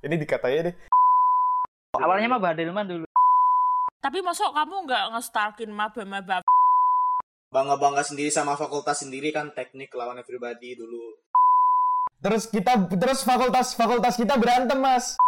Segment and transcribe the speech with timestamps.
[0.00, 0.74] Ini dikatanya deh.
[2.00, 3.06] Awalnya mah Badelman dulu.
[4.00, 6.40] Tapi masuk kamu nggak ngestalkin maba-maba
[7.52, 11.18] Bangga-bangga sendiri sama fakultas sendiri kan teknik lawan everybody dulu.
[12.24, 15.18] Terus kita terus fakultas fakultas kita berantem, Mas.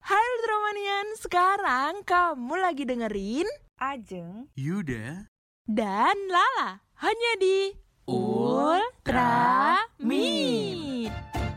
[0.00, 3.44] Hai Ultramanian, sekarang kamu lagi dengerin
[3.82, 5.28] Ajeng Yuda
[5.68, 7.74] dan Lala hanya di
[8.08, 9.60] Ultramid.
[11.10, 11.49] Hai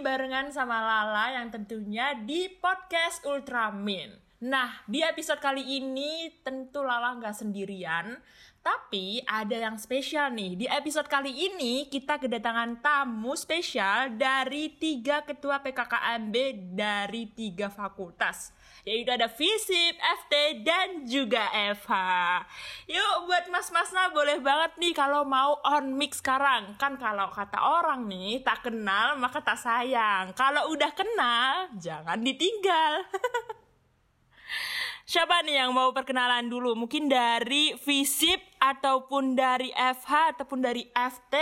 [0.00, 4.14] barengan sama Lala yang tentunya di podcast Ultramin.
[4.42, 8.16] Nah, di episode kali ini tentu Lala nggak sendirian,
[8.62, 10.54] tapi ada yang spesial nih.
[10.54, 16.36] Di episode kali ini kita kedatangan tamu spesial dari tiga ketua PKKMB
[16.78, 18.54] dari tiga fakultas.
[18.82, 20.34] Yaitu ada FISIP, FT,
[20.66, 21.94] dan juga FH.
[22.90, 26.74] Yuk buat mas-masnya boleh banget nih kalau mau on mic sekarang.
[26.82, 30.34] Kan kalau kata orang nih, tak kenal maka tak sayang.
[30.34, 33.06] Kalau udah kenal, jangan ditinggal.
[35.12, 36.74] Siapa nih yang mau perkenalan dulu?
[36.74, 41.34] Mungkin dari FISIP ataupun dari FH ataupun dari FT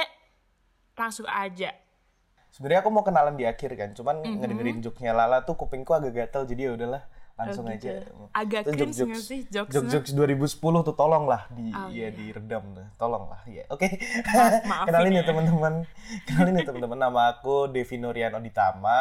[0.93, 1.73] langsung aja.
[2.53, 6.45] Sebenarnya aku mau kenalan di akhir kan, cuman ngedengerin joknya Lala tuh kupingku agak gatel
[6.45, 7.79] jadi ya udahlah langsung Oh, aja.
[7.99, 8.13] gitu.
[8.31, 9.91] Agak Itu cringe jokes- nggak sih jokesnya?
[9.91, 12.09] Jokes 2010 tuh tolonglah di Oh, ya iya.
[12.11, 12.87] diredam tuh.
[12.97, 13.65] Tolonglah ya.
[13.69, 13.87] Oke.
[14.71, 15.25] maafin Kenalin ya ya.
[15.25, 15.73] teman-teman.
[16.27, 19.01] Kenalin ya teman-teman nama aku Devi Nuriano Ditama.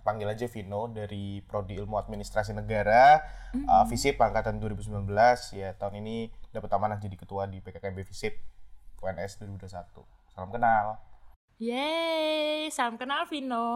[0.00, 3.20] Panggil aja Vino dari Prodi Ilmu Administrasi Negara.
[3.52, 5.04] Uh, FISIP angkatan 2019
[5.52, 6.16] ya tahun ini
[6.48, 8.32] dapat amanah jadi ketua di PKKMB FISIP
[8.98, 10.00] UNS 2021.
[10.30, 10.96] Salam kenal.
[11.60, 13.68] Yeay, salam kenal Vino.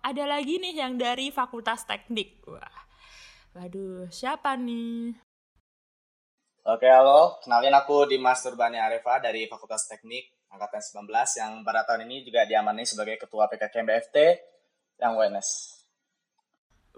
[0.00, 2.42] Ada lagi nih yang dari Fakultas Teknik.
[2.44, 2.66] Wah,
[3.58, 5.18] waduh, siapa nih?
[6.62, 7.42] Oke, halo.
[7.42, 11.10] Kenalin aku Dimas Turbani Arefa dari Fakultas Teknik Angkatan 19
[11.42, 14.16] yang pada tahun ini juga diamani sebagai Ketua PKKM BFT
[15.02, 15.74] yang UNS.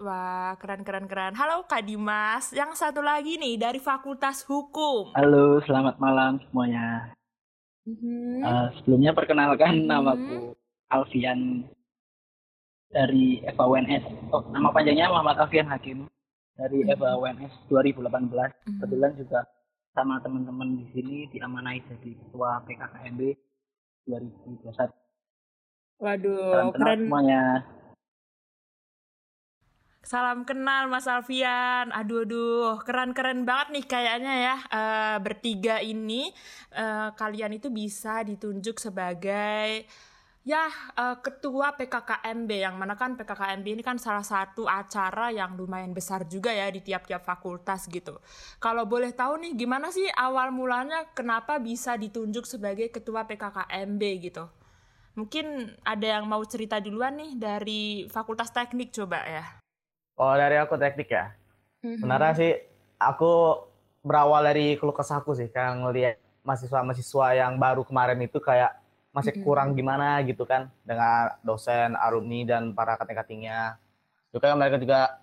[0.01, 1.33] Wah, keren keren keren.
[1.33, 2.53] Halo Kak Dimas.
[2.53, 5.13] Yang satu lagi nih dari Fakultas Hukum.
[5.17, 7.13] Halo, selamat malam semuanya.
[7.85, 8.41] Mhm.
[8.41, 9.87] Eh, sebelumnya perkenalkan Mhm.
[9.89, 10.37] namaku
[10.89, 11.65] Alfian
[12.91, 14.03] dari Eva UNS.
[14.33, 16.09] Oh, nama panjangnya Muhammad Alfian Hakim
[16.55, 18.51] dari Eva UNS 2018.
[18.67, 18.79] Mhm.
[18.81, 19.39] Kebetulan juga
[19.91, 23.21] sama teman-teman di sini diamanai jadi ketua PKKMB
[24.07, 24.91] 2021.
[26.01, 26.99] Waduh, Salam kenal keren.
[27.05, 27.43] semuanya.
[30.01, 31.93] Salam kenal Mas Alfian.
[31.93, 34.55] Aduh, aduh, keren-keren banget nih kayaknya ya.
[34.73, 36.33] Eh, bertiga ini
[36.73, 39.85] eh, kalian itu bisa ditunjuk sebagai
[40.41, 40.65] ya
[40.97, 46.25] eh, ketua PKKMB yang mana kan PKKMB ini kan salah satu acara yang lumayan besar
[46.25, 48.17] juga ya di tiap-tiap fakultas gitu.
[48.57, 54.49] Kalau boleh tahu nih gimana sih awal mulanya kenapa bisa ditunjuk sebagai ketua PKKMB gitu?
[55.13, 59.45] Mungkin ada yang mau cerita duluan nih dari Fakultas Teknik coba ya.
[60.15, 61.35] Oh dari aku teknik ya.
[61.83, 62.51] Sebenarnya sih
[62.95, 63.57] aku
[64.05, 68.80] berawal dari keluh kesahku sih kayak ngelihat mahasiswa-mahasiswa yang baru kemarin itu kayak
[69.11, 69.43] masih Mhm.
[69.43, 73.75] kurang gimana gitu kan dengan dosen, alumni dan para kating-katingnya.
[74.31, 75.19] Juga mereka juga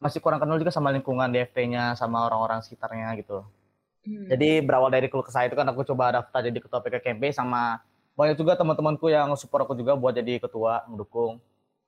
[0.00, 3.44] masih kurang kenal juga sama lingkungan DFT-nya sama orang-orang sekitarnya gitu.
[4.06, 4.26] Hmm.
[4.30, 7.82] Jadi berawal dari keluh kesah itu kan aku coba daftar jadi ketua PKKMB sama
[8.16, 11.38] banyak juga teman-temanku yang support aku juga buat jadi ketua, mendukung.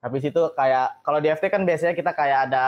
[0.00, 2.66] Habis itu kayak kalau di FT kan biasanya kita kayak ada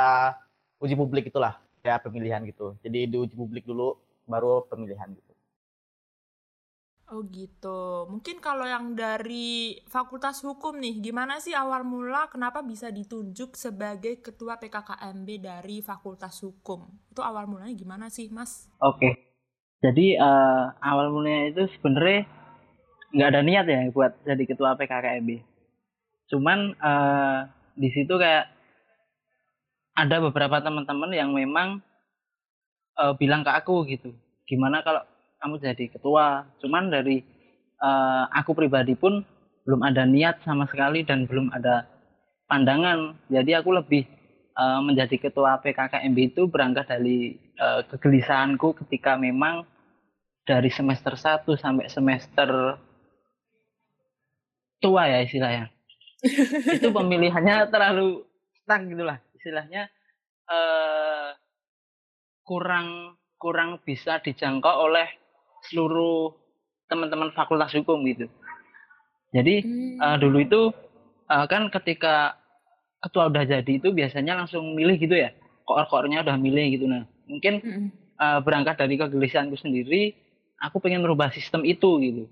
[0.82, 2.74] uji publik itulah, kayak pemilihan gitu.
[2.82, 5.31] Jadi di uji publik dulu baru pemilihan gitu.
[7.12, 8.08] Oh gitu.
[8.08, 14.24] Mungkin kalau yang dari Fakultas Hukum nih, gimana sih awal mula kenapa bisa ditunjuk sebagai
[14.24, 16.88] ketua PKKMB dari Fakultas Hukum?
[17.12, 18.64] Itu awal mulanya gimana sih, Mas?
[18.80, 19.28] Oke.
[19.84, 22.24] Jadi eh, awal mulanya itu sebenarnya
[23.12, 25.30] nggak ada niat ya buat jadi ketua PKKMB.
[26.32, 27.38] Cuman eh,
[27.76, 28.48] di situ kayak
[30.00, 31.84] ada beberapa teman-teman yang memang
[32.96, 34.16] eh, bilang ke aku gitu,
[34.48, 35.11] gimana kalau
[35.42, 36.46] kamu jadi ketua?
[36.62, 37.18] Cuman dari
[37.82, 39.26] eh, aku pribadi pun
[39.66, 41.90] belum ada niat sama sekali dan belum ada
[42.46, 43.18] pandangan.
[43.26, 44.06] Jadi aku lebih
[44.54, 49.66] eh, menjadi ketua PKKMB itu berangkat dari eh, kegelisahanku ketika memang
[50.46, 52.78] dari semester 1 sampai semester
[54.78, 55.66] tua ya istilahnya.
[56.78, 58.22] itu pemilihannya terlalu
[58.62, 59.90] stuck gitulah istilahnya
[60.46, 61.30] eh
[62.46, 65.21] kurang kurang bisa dijangkau oleh
[65.70, 66.34] seluruh
[66.90, 68.26] teman-teman fakultas hukum gitu.
[69.32, 69.54] Jadi
[69.98, 70.60] eh, dulu itu
[71.28, 72.36] eh, kan ketika
[73.02, 75.30] ketua udah jadi itu biasanya langsung milih gitu ya.
[75.62, 77.06] Koor-koornya udah milih gitu nah.
[77.30, 77.86] Mungkin Mm-mm.
[78.18, 80.12] eh, berangkat dari kegelisahanku sendiri
[80.62, 82.24] aku pengen merubah sistem itu gitu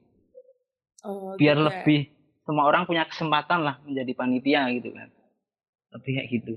[1.03, 1.67] Oh, biar gitu ya.
[1.73, 2.01] lebih
[2.45, 5.09] semua orang punya kesempatan lah menjadi panitia gitu kan
[5.97, 6.53] lebih kayak gitu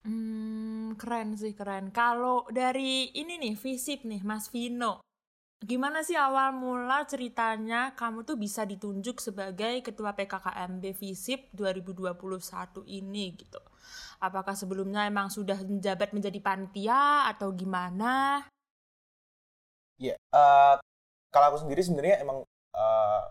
[0.00, 1.92] Hmm, keren sih keren.
[1.92, 5.04] Kalau dari ini nih Visip nih Mas Vino,
[5.60, 13.36] gimana sih awal mula ceritanya kamu tuh bisa ditunjuk sebagai ketua PKKMB Visip 2021 ini
[13.36, 13.60] gitu?
[14.24, 18.44] Apakah sebelumnya emang sudah menjabat menjadi panitia atau gimana?
[20.00, 20.74] Ya, eh,
[21.28, 22.40] kalau aku sendiri sebenarnya emang
[22.72, 23.22] eh,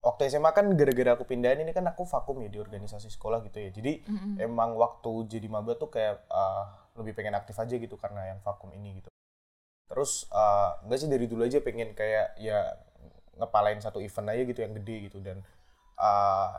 [0.00, 3.60] waktu SMA kan gara-gara aku pindahin ini kan aku vakum ya di organisasi sekolah gitu
[3.60, 3.70] ya.
[3.72, 4.34] Jadi Mm-mm.
[4.40, 6.64] emang waktu jadi maba tuh kayak eh,
[6.96, 9.08] lebih pengen aktif aja gitu karena yang vakum ini gitu.
[9.92, 12.76] Terus eh, enggak sih dari dulu aja pengen kayak ya
[13.36, 15.44] ngepalain satu event aja gitu yang gede gitu dan
[16.00, 16.50] eh,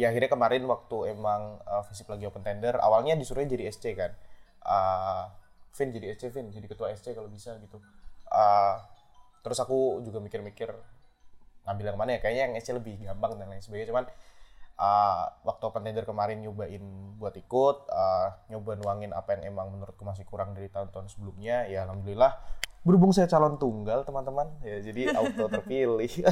[0.00, 4.12] ya akhirnya kemarin waktu emang eh, Visip lagi open tender awalnya disuruhnya jadi SC kan.
[4.64, 5.24] Eh,
[5.76, 7.84] Vin jadi SC Vin jadi ketua SC kalau bisa gitu.
[8.32, 8.76] Eh,
[9.44, 10.72] terus aku juga mikir-mikir
[11.68, 13.92] ngambil yang mana ya kayaknya yang SC lebih gampang dan lain sebagainya.
[13.92, 14.04] Cuman
[14.78, 16.82] uh, waktu open tender kemarin nyobain
[17.18, 21.84] buat ikut uh, nyoba nuangin apa yang emang menurutku masih kurang dari tahun-tahun sebelumnya ya
[21.84, 22.38] alhamdulillah
[22.86, 26.08] berhubung saya calon tunggal teman-teman ya jadi auto terpilih.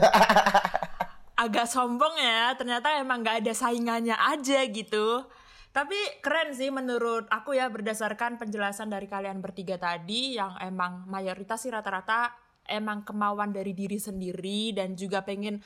[1.37, 5.29] Agak sombong ya ternyata emang nggak ada saingannya aja gitu.
[5.77, 11.61] Tapi keren sih menurut aku ya berdasarkan penjelasan dari kalian bertiga tadi yang emang mayoritas
[11.61, 12.33] sih rata-rata
[12.68, 15.62] emang kemauan dari diri sendiri dan juga pengen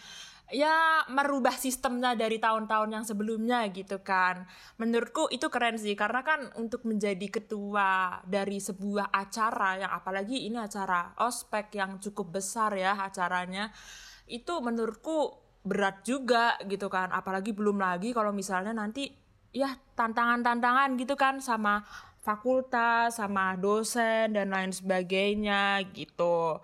[0.50, 4.44] ya merubah sistemnya dari tahun-tahun yang sebelumnya gitu kan.
[4.82, 10.58] Menurutku itu keren sih karena kan untuk menjadi ketua dari sebuah acara yang apalagi ini
[10.58, 13.70] acara ospek yang cukup besar ya acaranya
[14.31, 19.12] itu menurutku berat juga gitu kan apalagi belum lagi kalau misalnya nanti
[19.50, 21.82] ya tantangan-tantangan gitu kan sama
[22.21, 26.61] fakultas sama dosen dan lain sebagainya gitu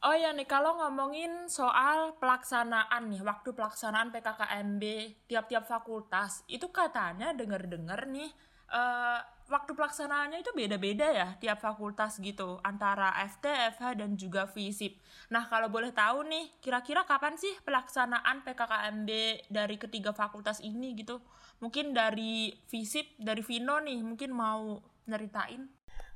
[0.00, 4.84] Oh ya nih, kalau ngomongin soal pelaksanaan nih, waktu pelaksanaan PKKMB
[5.28, 8.32] tiap-tiap fakultas, itu katanya denger-dengar nih,
[8.72, 9.20] eh,
[9.50, 13.44] waktu pelaksanaannya itu beda-beda ya tiap fakultas gitu, antara FT,
[13.76, 14.96] FH, dan juga FISIP.
[15.34, 19.10] Nah, kalau boleh tahu nih, kira-kira kapan sih pelaksanaan PKKMB
[19.50, 21.20] dari ketiga fakultas ini gitu?
[21.60, 25.68] Mungkin dari FISIP, dari Vino nih, mungkin mau nyeritain.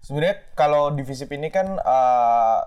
[0.05, 2.59] sebenarnya kalau di Visip ini kan uh,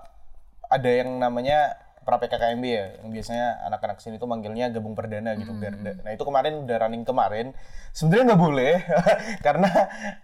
[0.68, 1.78] ada yang namanya
[2.08, 6.00] pra PKKMB ya yang biasanya anak-anak sini tuh manggilnya gabung perdana gitu Garda.
[6.00, 7.52] Nah itu kemarin udah running kemarin.
[7.92, 8.74] Sebenarnya nggak boleh
[9.46, 9.68] karena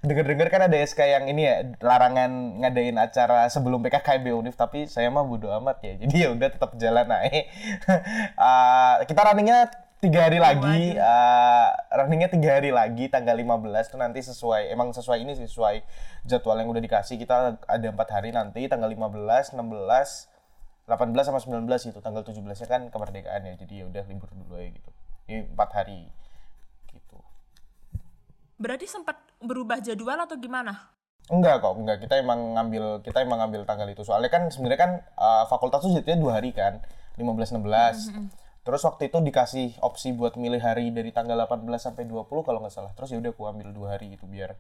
[0.00, 5.12] denger-dengar kan ada SK yang ini ya larangan ngadain acara sebelum PKKMB Unif tapi saya
[5.12, 5.92] mah bodo amat ya.
[6.00, 7.52] Jadi ya udah tetap jalan naik.
[8.40, 9.68] Uh, kita runningnya
[10.04, 15.24] tiga hari lagi, uh, runningnya tiga hari lagi tanggal 15 itu nanti sesuai emang sesuai
[15.24, 15.80] ini sih sesuai
[16.28, 17.16] jadwal yang udah dikasih.
[17.16, 22.66] Kita ada empat hari nanti tanggal 15, 16, 18 sama 19 itu tanggal 17 nya
[22.68, 24.90] kan kemerdekaan ya jadi ya udah libur dulu ya gitu.
[25.24, 26.12] Ini empat hari
[26.92, 27.18] gitu.
[28.60, 30.92] Berarti sempat berubah jadwal atau gimana?
[31.24, 32.04] enggak kok enggak.
[32.04, 34.04] Kita emang ngambil kita emang ngambil tanggal itu.
[34.04, 36.84] Soalnya kan sebenarnya kan uh, fakultas tuh jadinya dua hari kan
[37.16, 42.24] 15 16 terus waktu itu dikasih opsi buat milih hari dari tanggal 18 sampai 20
[42.48, 42.92] kalau nggak salah.
[42.96, 44.56] Terus ya udah aku ambil dua hari itu biar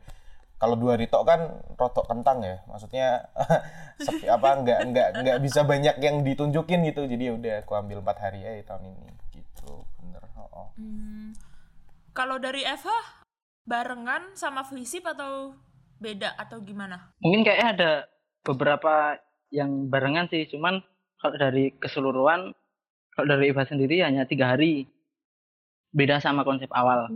[0.60, 1.40] kalau dua hari tok kan
[1.74, 2.60] rotok kentang ya.
[2.68, 3.32] Maksudnya
[4.04, 7.08] sepi apa nggak nggak nggak bisa banyak yang ditunjukin gitu.
[7.08, 9.88] Jadi ya udah aku ambil empat hari aja tahun ini gitu.
[9.98, 11.32] Bener oh, Hmm,
[12.12, 13.24] kalau dari FH
[13.64, 15.56] barengan sama FISIP atau
[15.96, 17.16] beda atau gimana?
[17.24, 17.92] mungkin kayaknya ada
[18.44, 19.16] beberapa
[19.48, 20.44] yang barengan sih.
[20.50, 20.84] Cuman
[21.22, 22.52] kalau dari keseluruhan
[23.14, 24.90] kalau dari IVA sendiri hanya tiga hari
[25.90, 27.06] beda sama konsep awal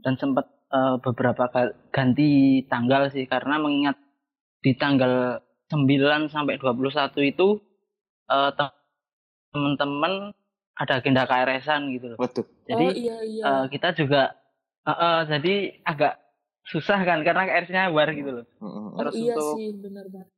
[0.00, 2.28] dan sempat eh, beberapa ga- ganti
[2.66, 3.96] tanggal sih karena mengingat
[4.60, 5.88] di tanggal 9
[6.28, 6.84] sampai 21
[7.24, 7.48] itu
[8.28, 8.76] eh, te-
[9.48, 10.36] teman-teman
[10.78, 12.18] ada agenda KRS-an gitu loh.
[12.20, 12.44] Betul.
[12.68, 13.42] Jadi oh iya iya.
[13.42, 14.36] eh, kita juga
[14.84, 16.14] eh, eh, jadi agak
[16.68, 18.46] susah kan karena KRS-nya war gitu loh.
[18.60, 20.28] oh terus iya untuk- sih benar banget.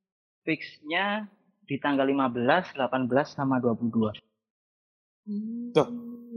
[0.41, 1.07] Fixnya
[1.67, 2.79] di tanggal 15, 18
[3.29, 4.15] sama 22.
[5.27, 5.87] Hmm, Tuh.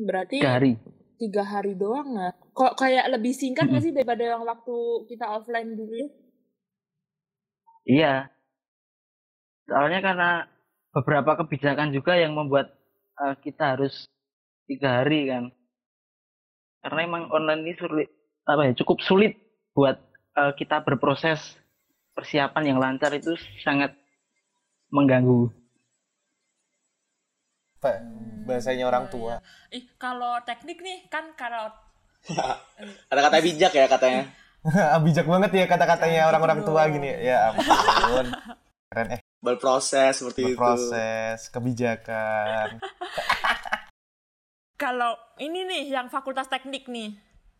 [0.03, 0.73] Berarti Tiga hari.
[1.21, 2.33] tiga hari doang nggak?
[2.51, 4.75] Kok kayak lebih singkat nggak sih daripada yang waktu
[5.07, 6.09] kita offline dulu?
[7.87, 8.27] Iya.
[9.67, 10.29] Soalnya karena
[10.91, 12.75] beberapa kebijakan juga yang membuat
[13.23, 14.05] eh, kita harus
[14.67, 15.49] tiga hari kan.
[16.83, 18.11] Karena emang online ini sulit,
[18.43, 19.39] apa ya, cukup sulit
[19.71, 19.95] buat
[20.35, 21.39] eh, kita berproses
[22.13, 23.95] persiapan yang lancar itu sangat
[24.91, 25.49] mengganggu.
[27.83, 27.99] Pak,
[28.47, 29.33] bahasanya orang Oh, tua
[29.69, 29.75] iya.
[29.75, 31.67] Ih, kalau teknik nih kan kalau
[33.11, 34.23] Ada kata bijak ya katanya.
[35.05, 38.31] bijak banget ya kata-katanya orang-orang tua gini ya ampun
[38.87, 40.47] Keren eh berproses seperti itu.
[40.55, 42.79] berproses, kebijakan.
[44.79, 47.11] Kalau ini nih yang fakultas teknik nih.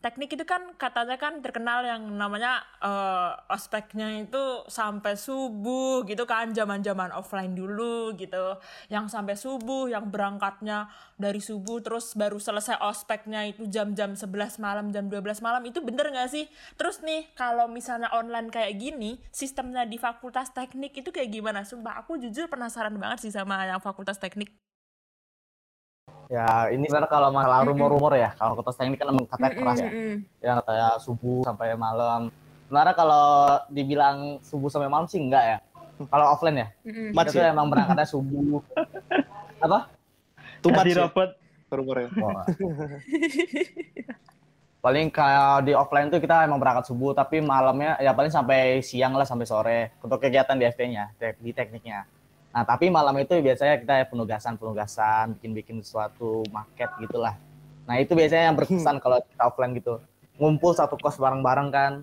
[0.03, 6.51] Teknik itu kan katanya kan terkenal yang namanya eh, ospeknya itu sampai subuh gitu kan
[6.51, 8.59] zaman-zaman offline dulu gitu.
[8.91, 14.91] Yang sampai subuh, yang berangkatnya dari subuh terus baru selesai ospeknya itu jam-jam 11 malam,
[14.91, 16.51] jam 12 malam itu bener nggak sih?
[16.75, 21.63] Terus nih kalau misalnya online kayak gini, sistemnya di fakultas teknik itu kayak gimana?
[21.63, 24.51] Sumpah aku jujur penasaran banget sih sama yang fakultas teknik.
[26.33, 29.91] Ya, ini sebenarnya kalau masalah rumor-rumor ya, kalau kota teknik kan emang katanya keras ya.
[30.41, 32.33] Yang katanya subuh sampai malam.
[32.65, 33.25] Sebenarnya kalau
[33.69, 35.57] dibilang subuh sampai malam sih enggak ya.
[36.09, 37.53] Kalau offline ya, itu ya?
[37.53, 38.65] emang berangkatnya subuh.
[39.63, 39.93] Apa?
[40.65, 41.29] Tumat Jadi sih robot
[41.69, 42.09] rumornya.
[44.81, 49.13] Paling kalau di offline tuh kita emang berangkat subuh, tapi malamnya ya paling sampai siang
[49.13, 52.09] lah sampai sore untuk kegiatan di FT-nya, di tekniknya.
[52.53, 57.33] Nah, tapi malam itu biasanya kita penugasan-penugasan, bikin-bikin suatu market gitulah.
[57.89, 59.97] Nah, itu biasanya yang berkesan kalau kita offline gitu.
[60.37, 61.93] Ngumpul satu kos bareng-bareng kan,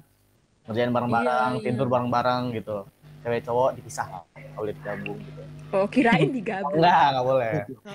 [0.67, 1.67] ngerjain bareng-bareng, Iya, iya.
[1.71, 2.83] tidur bareng-bareng gitu.
[3.23, 5.43] Cewek cowok dipisah kalau digabung gitu.
[5.71, 6.83] Oh, kirain digabung.
[6.83, 7.53] Enggak, enggak boleh.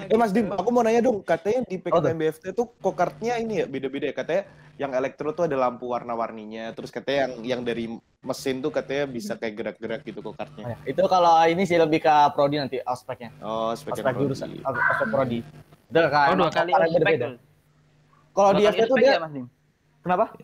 [0.08, 2.08] Eh Mas Dim, aku mau nanya dong, katanya di Oh, tuh.
[2.08, 4.16] PKMBFT tuh kokartnya ini ya beda-beda ya.
[4.16, 4.44] Katanya
[4.76, 7.88] yang elektro tuh ada lampu warna-warninya, terus katanya yang yang dari
[8.20, 10.64] mesin tuh katanya bisa kayak gerak-gerak gitu kokartnya.
[10.68, 10.78] Oh, ya.
[10.84, 13.32] Itu kalau ini sih lebih ke prodi nanti ospeknya.
[13.40, 15.40] Oh, spek Ospek jurusan, ospek prodi.
[15.88, 16.72] Itu kan Oh dua kali.
[18.36, 19.48] Kalau di FT tuh dia ya Mas Dim?
[20.04, 20.36] kenapa?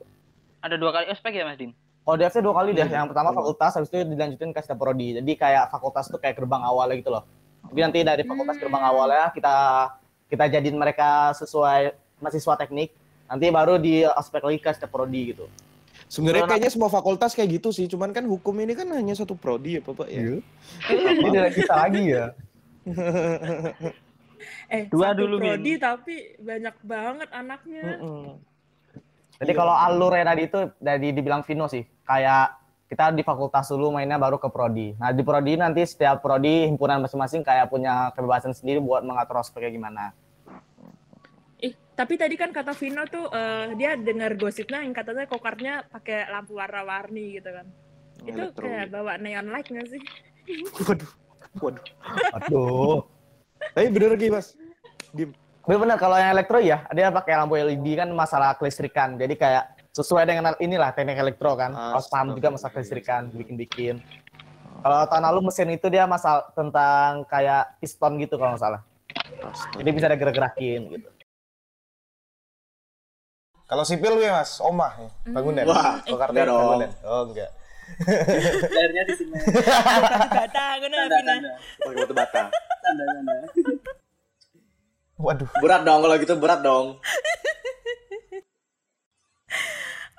[0.63, 1.75] Ada dua kali ospek ya Mas Dim?
[1.75, 2.87] Kalau di FT dua kali deh.
[2.87, 5.19] Yang pertama fakultas, habis itu dilanjutin ke step prodi.
[5.19, 7.27] Jadi kayak fakultas tuh kayak gerbang awalnya gitu loh.
[7.67, 9.55] Jadi nanti dari fakultas gerbang awalnya kita
[10.31, 11.91] kita jadiin mereka sesuai
[12.23, 12.95] mahasiswa teknik.
[13.31, 15.47] Nanti baru di ospek lagi ke prodi gitu.
[16.11, 19.79] Sebenarnya kayaknya semua fakultas kayak gitu sih, cuman kan hukum ini kan hanya satu prodi
[19.79, 20.43] ya, Bapak ya.
[20.91, 22.25] Jadi bisa lagi ya.
[24.71, 25.51] Eh, Dua satu dulu, Min.
[25.51, 27.99] prodi tapi banyak banget anaknya.
[27.99, 28.39] Mm-mm.
[29.35, 32.55] Jadi kalau alurnya tadi itu dari dibilang Vino sih, kayak
[32.87, 34.95] kita di fakultas dulu mainnya baru ke prodi.
[34.95, 39.75] Nah di prodi nanti setiap prodi himpunan masing-masing kayak punya kebebasan sendiri buat mengatur ospeknya
[39.75, 40.15] gimana.
[41.61, 46.25] Ih, tapi tadi kan kata Vino tuh eh, dia dengar gosipnya yang katanya kokarnya pakai
[46.33, 47.67] lampu warna-warni gitu kan.
[48.25, 48.65] Itu Elektro.
[48.65, 50.01] kayak bawa neon light nggak sih?
[50.89, 51.11] Waduh.
[51.61, 51.83] Waduh.
[52.37, 52.97] Aduh.
[53.77, 54.57] Tapi bener lagi, Mas.
[55.13, 55.31] Dim.
[55.61, 59.13] Bener-bener kalau yang elektro ya, dia pakai lampu LED kan masalah kelistrikan.
[59.13, 61.69] Jadi kayak sesuai dengan inilah teknik elektro kan.
[61.69, 64.01] Harus paham juga masalah kelistrikan, bikin-bikin.
[64.81, 68.81] Kalau tahun lalu mesin itu dia masalah tentang kayak piston gitu kalau nggak salah.
[69.77, 71.09] Jadi bisa ada gerak-gerakin gitu.
[73.71, 75.09] Kalau sipil ya, Mas, Omah ya.
[75.31, 75.63] Bangunan.
[75.63, 76.59] Wah, Kokarnya enggak dong.
[76.59, 76.91] bangunan.
[77.07, 77.49] Oh, enggak.
[78.67, 79.31] Akhirnya di sini.
[79.39, 81.15] Batu bata, ngono ya, Vina.
[81.15, 81.51] Tanda-tanda.
[81.79, 82.41] Pakai batu bata.
[82.83, 83.33] Tanda-tanda.
[85.21, 85.49] Waduh.
[85.63, 86.99] Berat dong kalau gitu berat dong.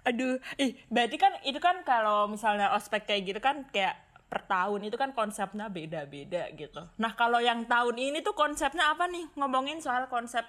[0.02, 4.00] Aduh, ih, berarti kan itu kan kalau misalnya ospek kayak gitu kan kayak
[4.32, 6.88] per tahun itu kan konsepnya beda-beda gitu.
[6.96, 9.28] Nah, kalau yang tahun ini tuh konsepnya apa nih?
[9.36, 10.42] Ngomongin soal konsep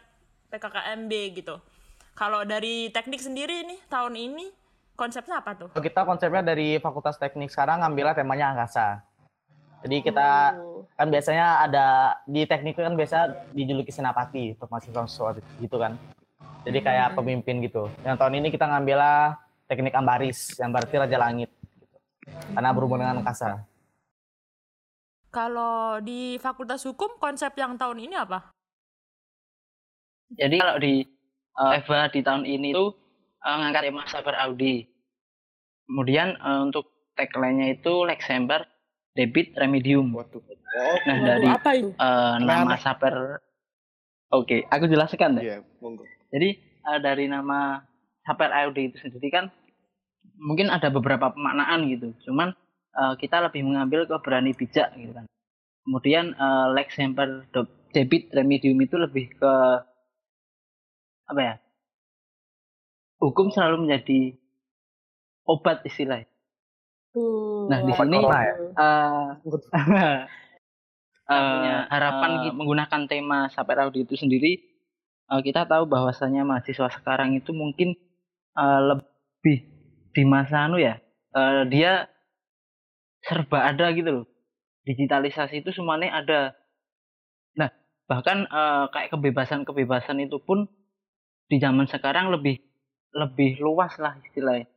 [0.50, 1.60] PKKMB gitu.
[2.14, 4.46] Kalau dari teknik sendiri nih tahun ini
[4.94, 5.70] konsepnya apa tuh?
[5.74, 9.02] Kita konsepnya dari Fakultas Teknik sekarang ngambilnya temanya angkasa.
[9.84, 10.88] Jadi kita Oh.
[10.96, 11.86] kan biasanya ada
[12.24, 15.98] di teknik kan biasa dijuluki senapati untuk mahasiswa gitu kan.
[16.64, 17.92] Jadi kayak pemimpin gitu.
[18.08, 19.36] Yang tahun ini kita ngambilnya
[19.68, 21.52] teknik ambaris yang berarti raja langit.
[21.52, 21.98] Gitu.
[22.56, 23.68] Karena berhubungan dengan angkasa.
[25.34, 28.54] Kalau di Fakultas Hukum konsep yang tahun ini apa?
[30.32, 31.04] Jadi kalau di
[31.58, 32.94] uh, EVA di tahun ini itu
[33.44, 34.88] uh, ngangkat tema sabar Audi.
[35.90, 38.66] Kemudian uh, untuk tagline-nya itu Lexember
[39.14, 40.14] Debit Remedium.
[40.16, 40.42] Waduh.
[41.06, 41.94] Nah dari apa itu?
[42.02, 43.38] uh, nama sabar
[44.34, 45.46] Oke, aku jelaskan deh.
[45.46, 46.10] Iya, monggo.
[46.34, 46.58] Jadi
[46.90, 47.86] uh, dari nama
[48.26, 49.54] sabar Audi itu sendiri kan
[50.42, 52.18] mungkin ada beberapa pemaknaan gitu.
[52.26, 52.58] Cuman
[52.98, 55.30] uh, kita lebih mengambil ke berani bijak gitu kan.
[55.86, 59.54] Kemudian uh, Lex Semper Do- Debit Remedium itu lebih ke
[61.30, 61.56] apa ya?
[63.24, 64.36] Hukum selalu menjadi
[65.48, 66.28] obat istilahnya.
[67.70, 68.54] Nah, di Obat sini corona ya?
[68.74, 69.28] eh
[71.30, 74.60] eh, harapan kita menggunakan tema Saper Audi itu sendiri
[75.30, 77.96] eh, kita tahu bahwasanya mahasiswa sekarang itu mungkin
[78.58, 79.58] eh, lebih
[80.14, 81.00] di masa anu ya
[81.36, 82.10] eh, dia
[83.24, 84.26] serba ada gitu loh
[84.84, 86.42] digitalisasi itu semuanya ada
[87.56, 87.72] nah
[88.10, 90.68] bahkan eh, kayak kebebasan-kebebasan itu pun
[91.48, 92.60] di zaman sekarang lebih
[93.14, 94.68] lebih luas lah istilahnya.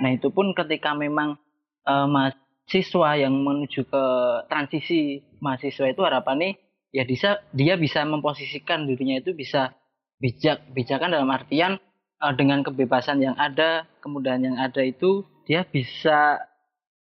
[0.00, 1.36] Nah itu pun ketika memang
[1.84, 2.34] eh, mas
[2.70, 4.04] siswa yang menuju ke
[4.46, 6.56] transisi mahasiswa itu harapannya
[6.94, 9.74] ya bisa dia bisa memposisikan dirinya itu bisa
[10.22, 10.62] bijak.
[10.70, 11.76] Bijakan dalam artian
[12.22, 16.38] eh, dengan kebebasan yang ada kemudahan yang ada itu dia bisa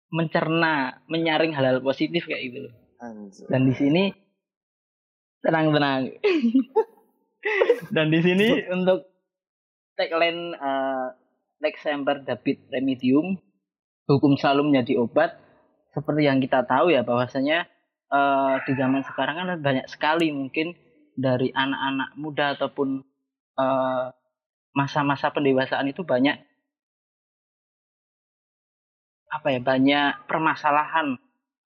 [0.10, 2.74] mencerna menyaring hal-hal positif kayak gitu loh.
[3.51, 4.04] Dan di sini
[5.39, 6.01] tenang tenang
[7.96, 9.08] dan di sini untuk
[9.96, 11.15] tagline uh,
[11.60, 11.84] Lex
[12.24, 13.36] David Remedium
[14.10, 15.38] hukum selalu menjadi obat
[15.93, 17.69] seperti yang kita tahu ya bahwasanya
[18.10, 20.74] eh, di zaman sekarang kan banyak sekali mungkin
[21.13, 23.05] dari anak-anak muda ataupun
[23.60, 24.05] eh,
[24.74, 26.38] masa-masa pendewasaan itu banyak
[29.29, 31.17] apa ya banyak permasalahan.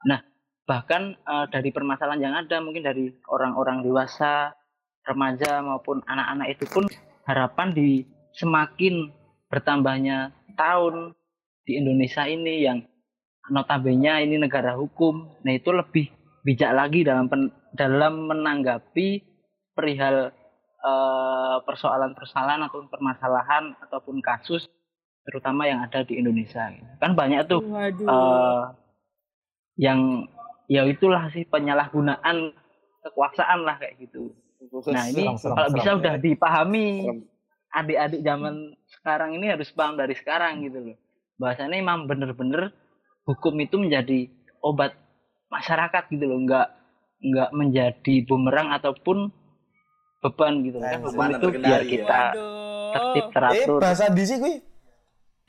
[0.03, 0.19] Nah
[0.67, 4.55] bahkan eh, dari permasalahan yang ada mungkin dari orang-orang dewasa,
[5.03, 6.83] remaja maupun anak-anak itu pun
[7.27, 9.11] harapan di semakin
[9.51, 11.13] bertambahnya tahun
[11.63, 12.83] di Indonesia ini yang
[13.51, 15.43] notabene ini negara hukum.
[15.43, 16.07] Nah, itu lebih
[16.43, 19.23] bijak lagi dalam pen- dalam menanggapi
[19.73, 20.31] perihal
[20.83, 24.67] eh, persoalan-persoalan atau permasalahan ataupun kasus
[25.23, 26.67] terutama yang ada di Indonesia.
[26.99, 28.07] Kan banyak tuh Waduh.
[28.07, 28.63] eh,
[29.79, 30.27] yang
[30.67, 32.51] ya itulah sih penyalahgunaan
[33.03, 34.35] kekuasaan lah kayak gitu.
[34.73, 35.77] Nah ini Serem, serem, kalau serem.
[35.77, 37.19] bisa udah dipahami Serem.
[37.69, 38.53] adik-adik zaman
[38.89, 40.97] sekarang ini harus paham dari sekarang gitu loh.
[41.37, 42.73] Bahasanya emang bener-bener
[43.23, 44.97] hukum itu menjadi obat
[45.47, 46.67] masyarakat gitu loh, nggak
[47.23, 49.29] nggak menjadi bumerang ataupun
[50.19, 50.89] beban gitu loh.
[50.89, 51.89] Kan Nah, hukum beban itu biar ya.
[51.89, 52.21] kita
[52.93, 53.29] tertib Waduh.
[53.29, 53.77] Eh, teratur.
[53.77, 54.55] bahasa di sih gue.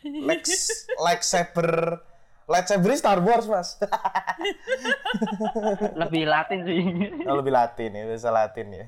[0.05, 0.45] Lex
[1.01, 1.97] lightsaber
[2.93, 3.81] ini Star Wars, Mas.
[5.97, 6.81] Lebih Latin sih.
[7.25, 8.87] Oh, lebih Latin ya, bahasa Latin ya.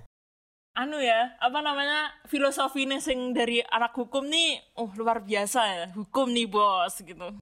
[0.77, 6.29] Anu ya, apa namanya filosofinya sing dari anak hukum nih, oh luar biasa ya, hukum
[6.29, 7.33] nih bos gitu.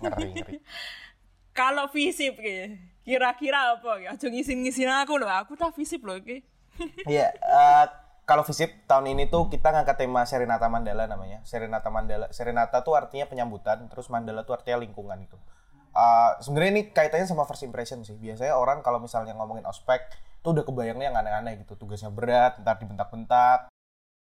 [0.00, 0.56] Ngeri, ngeri.
[1.60, 2.40] Kalau visip
[3.04, 4.16] kira-kira apa ya?
[4.16, 6.40] Aja ngisin-ngisin aku loh, aku tak visip loh, oke?
[7.10, 7.84] Iya, eh,
[8.24, 11.42] kalau visip tahun ini tuh kita ngangkat tema Serenata Mandala namanya.
[11.44, 12.30] Serenata Mandala.
[12.32, 15.36] Serenata tuh artinya penyambutan, terus Mandala tuh artinya lingkungan itu.
[15.92, 18.16] Eh, Sebenarnya ini kaitannya sama first impression sih.
[18.16, 20.06] Biasanya orang kalau misalnya ngomongin ospek
[20.40, 21.76] tuh udah kebayangnya yang aneh-aneh gitu.
[21.76, 23.70] Tugasnya berat, ntar dibentak-bentak,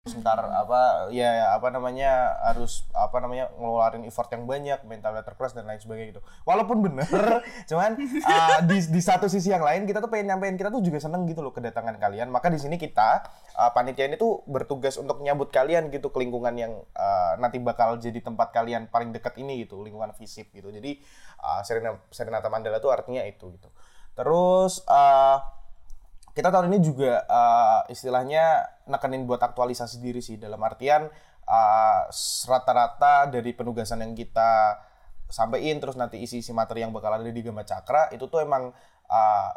[0.04, 5.64] sebentar apa ya apa namanya harus apa namanya ngeluarin effort yang banyak mentalnya terkeras dan
[5.64, 6.22] lain sebagainya gitu.
[6.44, 7.08] Walaupun bener
[7.72, 11.00] cuman uh, di di satu sisi yang lain kita tuh pengen nyampein kita tuh juga
[11.00, 12.28] seneng gitu loh kedatangan kalian.
[12.28, 13.24] Maka di sini kita
[13.56, 17.96] uh, panitia ini tuh bertugas untuk nyambut kalian gitu ke lingkungan yang uh, nanti bakal
[17.96, 20.68] jadi tempat kalian paling dekat ini gitu lingkungan visip gitu.
[20.68, 21.00] Jadi
[21.40, 23.72] uh, Serena Serenata Mandala tuh artinya itu gitu.
[24.12, 25.63] Terus uh,
[26.34, 31.06] kita tahun ini juga uh, istilahnya nekenin buat aktualisasi diri sih dalam artian
[31.46, 32.00] uh,
[32.50, 34.82] rata-rata dari penugasan yang kita
[35.30, 38.74] sampaikan terus nanti isi-isi materi yang bakal ada di Gama Cakra itu tuh emang
[39.08, 39.50] uh,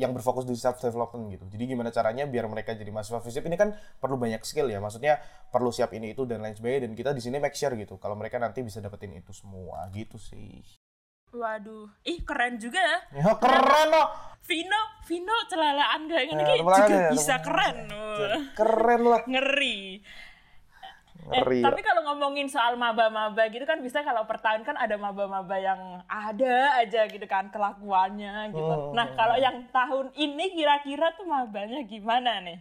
[0.00, 1.44] yang berfokus di self development gitu.
[1.52, 4.80] Jadi gimana caranya biar mereka jadi mahasiswa fisip ini kan perlu banyak skill ya.
[4.80, 5.20] Maksudnya
[5.52, 8.16] perlu siap ini itu dan lain sebagainya dan kita di sini make sure gitu kalau
[8.16, 10.64] mereka nanti bisa dapetin itu semua gitu sih.
[11.32, 12.98] Waduh, ih keren juga ya.
[13.24, 14.08] Ya keren loh.
[14.42, 17.88] Vino, Vino celalaan kayak gini Ya, juga ya, bisa keren.
[18.58, 19.22] Keren lah.
[19.24, 20.02] Ngeri.
[21.22, 21.62] Ngeri.
[21.62, 25.54] Eh, tapi kalau ngomongin soal maba-maba gitu kan bisa kalau per tahun kan ada maba-maba
[25.54, 28.66] yang ada aja gitu kan kelakuannya gitu.
[28.66, 28.92] Hmm.
[28.92, 32.58] Nah, kalau yang tahun ini kira-kira tuh mabanya gimana nih?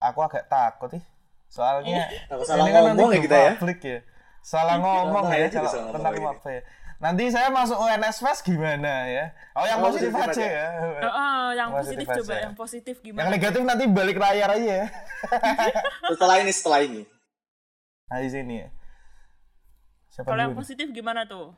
[0.00, 1.04] aku agak takut ih
[1.46, 3.52] soalnya Takut salah ini kan nanti ngomong ya kita ya.
[3.60, 3.98] ya
[4.50, 6.26] salah ngomong ya kalau salah tentang ini.
[6.26, 6.62] apa ya
[7.00, 10.46] nanti saya masuk UNS Fest gimana ya oh yang Oh, positif positif aja aja.
[10.46, 10.66] ya
[11.00, 12.18] Oh, oh, yang Positif positif aja.
[12.20, 13.28] coba, yang positif yang gimana?
[13.30, 14.86] negatif nanti balik layar aja ya
[16.12, 17.02] Setelah ini, setelah ini.
[18.04, 18.68] nah di sini ya
[20.10, 20.60] siapa Kalau yang nih?
[20.60, 21.56] positif gimana tuh?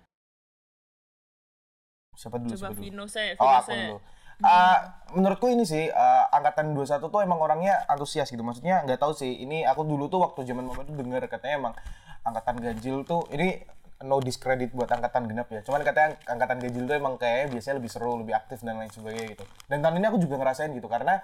[2.12, 3.86] siapa dulu Coba siapa dulu Vino saya, Oh, aku saya.
[3.88, 3.98] dulu.
[4.42, 4.78] Uh,
[5.12, 8.42] menurutku ini sih uh, angkatan 21 tuh emang orangnya antusias gitu.
[8.42, 9.38] Maksudnya nggak tahu sih.
[9.38, 11.74] Ini aku dulu tuh waktu zaman mama tuh dengar katanya emang
[12.22, 13.62] angkatan ganjil tuh ini
[14.04, 15.60] no discredit buat angkatan genap ya.
[15.64, 19.38] Cuman katanya angkatan ganjil tuh emang kayaknya biasanya lebih seru, lebih aktif dan lain sebagainya
[19.38, 19.44] gitu.
[19.66, 21.22] Dan tahun ini aku juga ngerasain gitu karena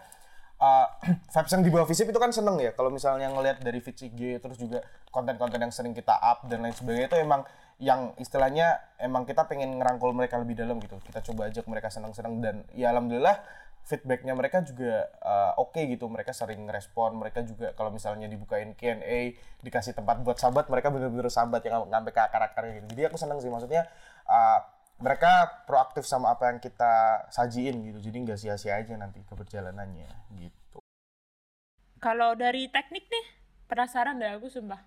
[0.63, 0.87] uh,
[1.35, 4.43] vibes yang di bawah visip itu kan seneng ya kalau misalnya ngelihat dari feed IG
[4.43, 7.43] terus juga konten-konten yang sering kita up dan lain sebagainya itu emang
[7.79, 12.43] yang istilahnya emang kita pengen ngerangkul mereka lebih dalam gitu kita coba ajak mereka seneng-seneng
[12.43, 13.39] dan ya alhamdulillah
[13.85, 19.37] feedbacknya mereka juga uh, oke gitu mereka sering ngerespon mereka juga kalau misalnya dibukain Q&A
[19.65, 23.41] dikasih tempat buat sahabat mereka bener-bener sahabat yang sampai ke akar-akarnya gitu jadi aku seneng
[23.41, 23.89] sih maksudnya
[24.29, 24.61] uh,
[24.99, 30.11] mereka proaktif sama apa yang kita sajiin gitu jadi nggak sia-sia aja nanti keberjalanannya
[30.43, 30.83] gitu
[31.99, 33.27] Kalau dari teknik nih,
[33.67, 34.79] penasaran deh aku sumpah.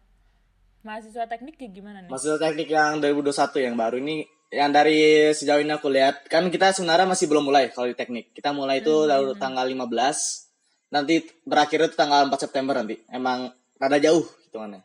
[0.88, 2.08] Mahasiswa teknik kayak gimana nih?
[2.08, 6.75] Maksudnya teknik yang 2021 yang baru ini yang dari sejauh ini aku lihat kan kita
[6.75, 8.35] sebenarnya masih belum mulai kalau di teknik.
[8.35, 9.87] Kita mulai itu baru tanggal 15.
[10.91, 12.99] Nanti berakhir itu tanggal 4 September nanti.
[13.07, 13.47] Emang
[13.79, 14.83] rada jauh hitungannya.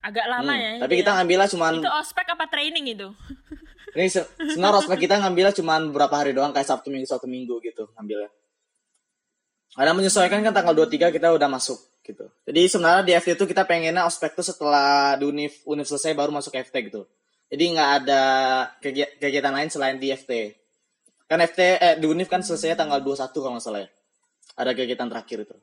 [0.00, 0.72] Agak lama Hmm, ya.
[0.80, 1.16] Tapi itu kita ya.
[1.20, 3.08] ngambilnya cuman Itu ospek apa training itu?
[3.98, 7.60] ini se- sebenarnya ospek kita ngambilnya cuman beberapa hari doang kayak Sabtu Minggu Sabtu Minggu
[7.60, 8.30] gitu ngambilnya.
[9.76, 12.24] Karena menyesuaikan kan tanggal 23 kita udah masuk gitu.
[12.48, 16.32] Jadi sebenarnya di FT itu kita pengennya ospek tuh setelah di univ, univ selesai baru
[16.32, 17.04] masuk FT gitu.
[17.48, 18.22] Jadi nggak ada
[18.82, 20.32] kegi- kegiatan lain selain di FT.
[21.28, 23.90] Kan FT eh di univ kan selesai tanggal 21 kalau nggak salah ya.
[24.60, 25.56] Ada kegiatan terakhir itu.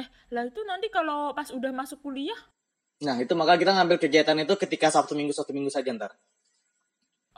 [0.00, 2.40] Eh, lah itu nanti kalau pas udah masuk kuliah,
[3.06, 6.12] Nah itu maka kita ngambil kegiatan itu ketika Sabtu Minggu Sabtu Minggu saja ntar.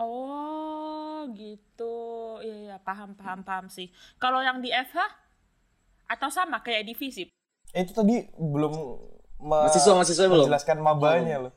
[0.00, 1.96] oh gitu.
[2.46, 3.86] Iya, iya, paham, paham, paham sih.
[4.22, 4.98] Kalau yang di FH
[6.14, 7.28] atau sama kayak di FISIP?
[7.76, 8.14] Eh, itu tadi
[8.54, 8.74] belum
[9.40, 10.48] Mahasiswa mahasiswa belum.
[10.48, 11.52] menjelaskan mabanya loh.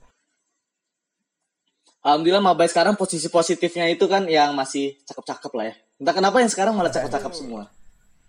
[2.04, 5.76] Alhamdulillah Mabay sekarang posisi positifnya itu kan yang masih cakep-cakep lah ya.
[6.04, 7.72] Entah kenapa yang sekarang malah cakep-cakep semua.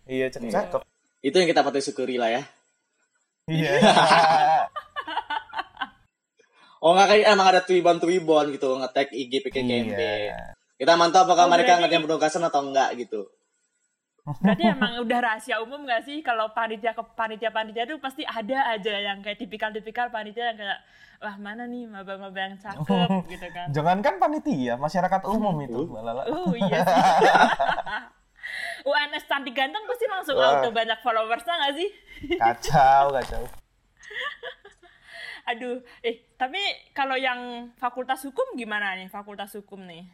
[0.07, 0.81] Iya, cakep-cakep.
[1.27, 2.43] Itu yang kita patut syukuri lah ya.
[3.51, 3.73] Iya.
[6.85, 9.97] Oh nggak kayak emang ada tuibon-tuibon gitu nge-tag IG PKKMB.
[9.97, 10.53] Iya.
[10.77, 13.25] Kita mantau apakah Oh, mereka ngerjain penugasan atau enggak gitu.
[14.25, 18.73] Berarti emang udah rahasia umum gak sih kalau panitia ke panitia panitia tuh pasti ada
[18.73, 20.81] aja yang kayak tipikal-tipikal panitia yang kayak
[21.21, 23.69] wah mana nih maba-maba yang cakep gitu kan.
[23.69, 26.23] Jangankan panitia, masyarakat umum itu, Mbak Lala.
[26.33, 27.03] Oh iya sih.
[28.89, 30.61] UNS cantik ganteng pasti langsung Wah.
[30.61, 31.89] auto banyak followersnya gak sih?
[32.41, 33.45] Kacau, kacau.
[35.53, 36.61] Aduh, eh tapi
[36.97, 40.09] kalau yang fakultas hukum gimana nih fakultas hukum nih?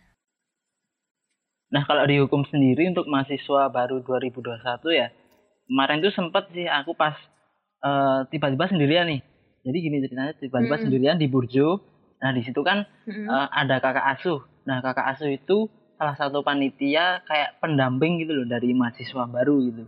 [1.71, 5.15] Nah, kalau di hukum sendiri untuk mahasiswa baru 2021 ya,
[5.71, 7.15] kemarin tuh sempet sih aku pas
[7.87, 9.23] eh, tiba-tiba sendirian nih.
[9.63, 10.85] Jadi gini ceritanya, tiba-tiba Mm-mm.
[10.85, 11.79] sendirian di Burjo.
[12.21, 12.83] Nah, di situ kan
[13.31, 14.43] eh, ada kakak asuh.
[14.67, 19.85] Nah, kakak asuh itu salah satu panitia kayak pendamping gitu loh dari mahasiswa baru gitu.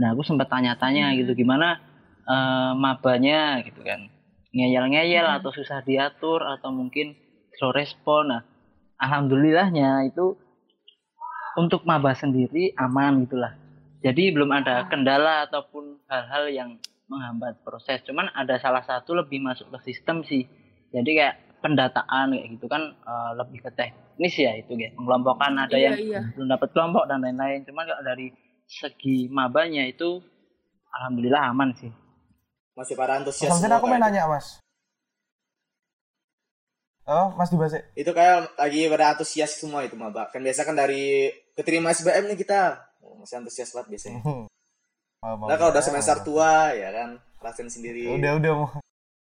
[0.00, 1.84] Nah, aku sempat tanya-tanya gitu gimana
[2.24, 4.08] eh, mabanya gitu kan.
[4.56, 7.12] Ngeyel-ngeyel atau susah diatur atau mungkin
[7.60, 8.32] slow respon.
[8.32, 8.42] Nah,
[8.96, 10.45] alhamdulillahnya itu
[11.56, 13.56] untuk maba sendiri aman gitulah.
[14.04, 16.70] Jadi belum ada kendala ataupun hal-hal yang
[17.08, 18.04] menghambat proses.
[18.04, 20.44] Cuman ada salah satu lebih masuk ke sistem sih.
[20.92, 25.74] Jadi kayak pendataan kayak gitu kan eh, lebih ke teknis ya itu kayak pengelompokan ada
[25.74, 26.20] Iya, yang iya.
[26.36, 27.64] belum dapat kelompok dan lain-lain.
[27.66, 28.30] Cuman kalau dari
[28.68, 30.20] segi mabanya itu
[30.92, 31.90] alhamdulillah aman sih.
[32.76, 33.48] Masih para antusias.
[33.48, 34.60] Semua aku mau nanya, Mas.
[37.06, 37.86] Oh, Mas Dibase.
[37.94, 40.26] Itu kayak lagi pada antusias semua itu maba.
[40.28, 42.82] Kan biasa kan dari keterima SBM nih kita.
[42.98, 44.20] Oh, masih antusias banget biasanya.
[44.26, 44.42] Oh,
[45.38, 48.10] mau- Nah kalau udah mau- semester tua ya kan rasain sendiri.
[48.10, 48.68] Udah, udah mau.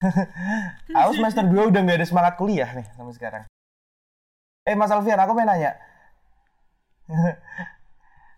[1.00, 3.44] aku semester 2 udah nggak ada semangat kuliah nih sampai sekarang.
[4.66, 5.78] Eh, Mas Alfian, aku mau nanya.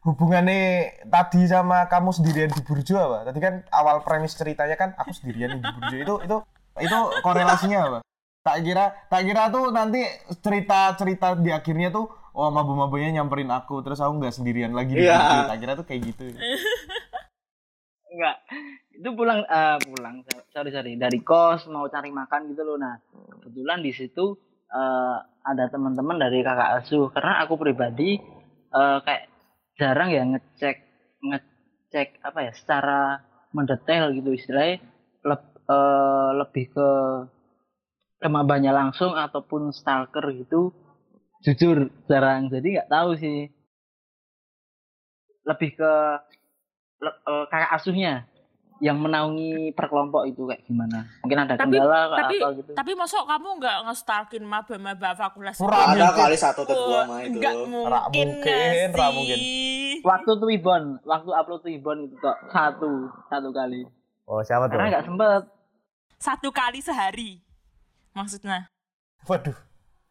[0.03, 0.61] Hubungannya
[1.07, 3.31] tadi sama kamu sendirian di Burjo apa?
[3.31, 5.95] Tadi kan awal premis ceritanya kan aku sendirian di Burjo.
[5.95, 6.37] Itu itu
[6.83, 7.99] itu korelasinya apa?
[8.43, 10.03] Tak kira tak kira tuh nanti
[10.43, 15.07] cerita-cerita di akhirnya tuh oh maba-mabanya nyamperin aku terus aku nggak sendirian lagi di.
[15.07, 15.47] Burjo.
[15.47, 16.23] Tak kira tuh kayak gitu.
[18.13, 18.37] Enggak.
[18.93, 22.75] Itu pulang eh, pulang sorry sorry dari kos mau cari makan gitu loh.
[22.75, 22.99] Nah,
[23.47, 24.35] kebetulan di situ
[24.67, 28.19] eh, ada teman-teman dari kakak asuh karena aku pribadi
[28.75, 29.23] eh, kayak
[29.79, 30.77] jarang ya ngecek
[31.23, 33.23] ngecek apa ya secara
[33.55, 34.83] mendetail gitu istilahnya
[35.23, 36.89] leb- eh, lebih ke
[38.23, 40.71] kemabanya langsung ataupun stalker gitu
[41.39, 43.51] jujur jarang jadi nggak tahu sih
[45.43, 45.91] lebih ke
[46.97, 48.23] le- eh, kakak asuhnya
[48.79, 53.23] yang menaungi perkelompok itu kayak gimana mungkin ada Tapi- kendala tapi apa gitu tapi mosok
[53.25, 55.71] kamu nggak nge-stalkin maba-maba fakultas hukum?
[55.71, 57.37] ada kali satu atau dua mah itu.
[57.37, 58.55] Nggak mungkin, mungkin,
[58.89, 59.15] nggak ra sih?
[59.15, 59.39] mungkin.
[60.01, 62.91] waktu Twibbon waktu upload Twibbon itu kok satu
[63.29, 63.87] satu kali
[64.23, 64.75] Oh, siapa tuh?
[64.75, 65.41] karena nggak sempet
[66.15, 67.43] Satu kali sehari.
[68.13, 68.69] Maksudnya.
[69.25, 69.57] Waduh.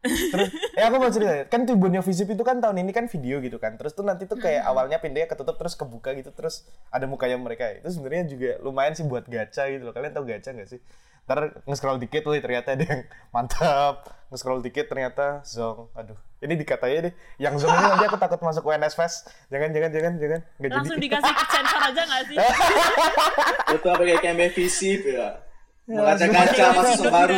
[0.02, 3.62] Terus, eh aku mau cerita, kan tubuhnya Visip itu kan tahun ini kan video gitu
[3.62, 3.78] kan.
[3.78, 7.70] Terus tuh nanti tuh kayak awalnya pintunya ketutup terus kebuka gitu terus ada mukanya mereka.
[7.70, 9.94] Itu sebenarnya juga lumayan sih buat gacha gitu loh.
[9.94, 10.82] Kalian tahu gacha nggak sih?
[11.22, 13.02] Ntar nge-scroll dikit loh ternyata ada yang
[13.34, 14.10] mantap.
[14.34, 15.94] Nge-scroll dikit ternyata Zong.
[15.94, 17.14] Aduh, ini dikatanya deh.
[17.38, 19.30] Yang Zong ini nanti aku takut masuk UNS Fest.
[19.54, 20.40] Jangan, jangan, jangan, jangan.
[20.58, 20.78] Nggak jadi.
[20.82, 22.36] Langsung dikasih sensor aja nggak sih?
[23.78, 25.51] Itu apa kayak visip ya.
[25.82, 27.34] Ya, Mengaca-ngaca OTW mahasiswa Vino baru.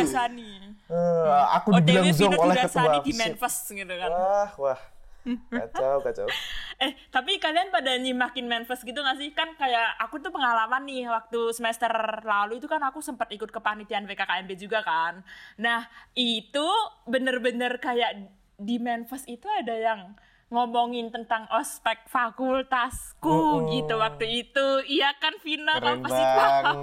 [0.85, 3.13] Eh, aku OTW dibilang Zong Vino oleh ketua di.
[3.17, 4.09] Menfes gitu kan.
[4.13, 4.79] Wah, wah.
[5.25, 6.29] kacau kacau
[6.85, 9.31] Eh, tapi kalian pada nyimakin Manfest gitu gak sih?
[9.31, 11.87] Kan kayak aku tuh pengalaman nih waktu semester
[12.27, 15.23] lalu itu kan aku sempat ikut kepanitiaan PKKMB juga kan.
[15.55, 15.87] Nah,
[16.19, 16.67] itu
[17.07, 18.27] bener-bener kayak
[18.59, 23.67] di Manfest itu ada yang ngomongin tentang ospek fakultasku Mm-mm.
[23.73, 24.65] gitu waktu itu.
[24.85, 26.75] Iya kan Vina keren kamu pasti paham.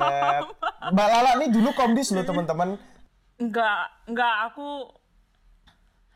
[0.93, 2.77] mbak Lala nih dulu komdis loh teman-teman
[3.39, 4.87] Enggak, enggak aku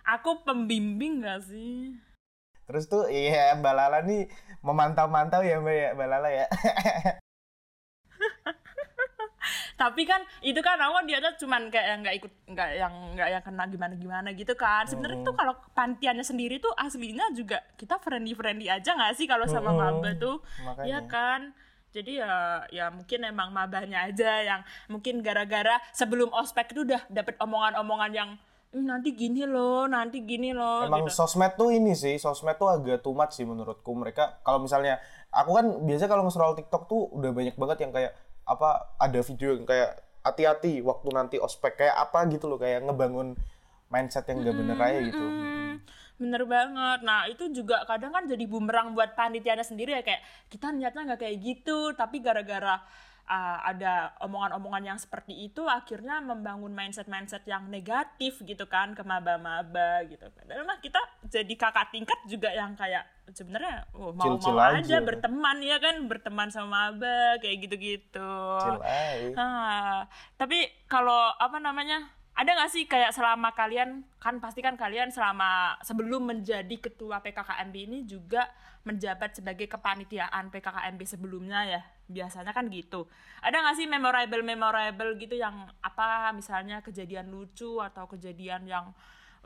[0.05, 1.95] aku pembimbing gak sih?
[2.67, 4.27] terus tuh iya mbak Lala nih
[4.59, 6.47] memantau-mantau ya mbak ya mbak Lala ya
[9.75, 12.95] tapi kan itu kan aku kan di atas cuman kayak yang nggak ikut nggak yang
[13.15, 17.61] nggak yang kena gimana gimana gitu kan sebenarnya tuh kalau pantiannya sendiri tuh aslinya juga
[17.77, 20.01] kita friendly friendly aja nggak sih kalau sama Mm-mm.
[20.01, 20.87] maba tuh Makanya.
[20.89, 21.41] ya kan
[21.91, 22.33] jadi ya
[22.69, 28.31] ya mungkin emang mabanya aja yang mungkin gara-gara sebelum ospek itu udah dapet omongan-omongan yang
[28.77, 31.17] "Ih, nanti gini loh nanti gini loh Emang gitu.
[31.17, 33.89] sosmed tuh ini sih, sosmed tuh agak too much sih menurutku.
[33.97, 35.01] Mereka kalau misalnya
[35.33, 38.13] aku kan biasanya kalau nge-scroll TikTok tuh udah banyak banget yang kayak
[38.47, 43.35] apa ada video yang kayak hati-hati waktu nanti ospek kayak apa gitu loh kayak ngebangun
[43.91, 45.27] mindset yang gak bener aja gitu.
[46.17, 47.05] Bener banget.
[47.05, 51.21] Nah itu juga kadang kan jadi bumerang buat panitianya sendiri ya kayak kita niatnya nggak
[51.23, 52.81] kayak gitu, tapi gara-gara
[53.27, 60.07] uh, ada omongan-omongan yang seperti itu akhirnya membangun mindset-mindset yang negatif gitu kan ke maba-maba
[60.07, 60.27] gitu.
[60.33, 64.97] Padahal mah kita jadi kakak tingkat juga yang kayak sebenarnya oh, mau-mau Chill-chill aja aja.
[65.03, 68.35] berteman ya kan, berteman sama maba kayak gitu-gitu.
[69.35, 70.07] Ah,
[70.39, 72.15] tapi kalau apa namanya?
[72.37, 77.73] Ada nggak sih kayak selama kalian kan pasti kan kalian selama sebelum menjadi ketua PKKMB
[77.73, 78.53] ini juga
[78.85, 83.11] menjabat sebagai kepanitiaan PKKMB sebelumnya ya biasanya kan gitu.
[83.43, 88.95] Ada nggak sih memorable memorable gitu yang apa misalnya kejadian lucu atau kejadian yang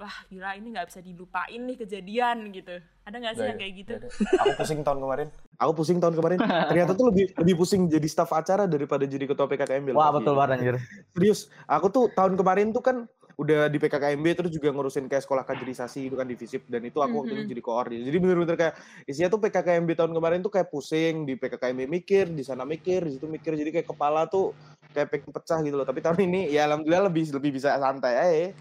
[0.00, 2.80] wah gila ini nggak bisa dilupain nih kejadian gitu.
[3.04, 3.94] Ada nggak sih Nggak yang ada, kayak gitu?
[3.96, 4.08] ada.
[4.40, 5.28] Aku pusing tahun kemarin.
[5.60, 6.38] Aku pusing tahun kemarin.
[6.40, 9.92] Ternyata tuh lebih lebih pusing jadi staf acara daripada jadi ketua PKKMB.
[9.92, 10.76] Wah betul banget anjir.
[11.12, 12.96] Serius, aku tuh tahun kemarin tuh kan
[13.40, 17.00] udah di PKKMB terus juga ngurusin kayak sekolah kaderisasi itu kan di FISIP dan itu
[17.00, 17.50] aku waktu itu Mhm.
[17.50, 17.86] jadi koor.
[17.88, 18.74] Jadi bener-bener kayak
[19.08, 23.16] isinya tuh PKKMB tahun kemarin tuh kayak pusing di PKKMB mikir, di sana mikir, di
[23.16, 24.52] situ mikir jadi kayak kepala tuh
[24.92, 25.88] kayak pengen pecah gitu loh.
[25.88, 28.52] Tapi tahun ini ya alhamdulillah lebih lebih bisa santai aja.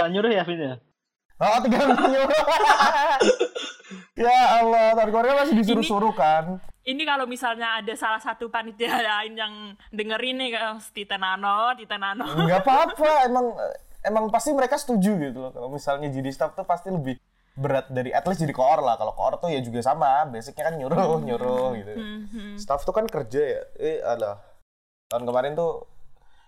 [0.00, 0.74] Jangan nyuruh ya Vin ya.
[1.38, 2.32] Oh, tiga nyuruh.
[4.24, 6.58] ya Allah, tahun kemarin masih disuruh-suruh kan.
[6.82, 9.52] Ini kalau misalnya ada salah satu panitia lain yang
[9.92, 12.24] dengerin nih kayak Tita Nano, Tita Nano.
[12.24, 13.52] Enggak apa-apa, emang
[14.04, 15.50] emang pasti mereka setuju gitu loh.
[15.50, 17.18] Kalau misalnya jadi staff tuh pasti lebih
[17.58, 18.94] berat dari at least jadi koor lah.
[18.94, 21.92] Kalau koor tuh ya juga sama, basicnya kan nyuruh, nyuruh gitu.
[21.98, 22.54] Mhm.
[22.60, 23.62] Staff tuh kan kerja ya.
[23.78, 24.38] Eh, alah.
[25.10, 25.88] Tahun kemarin tuh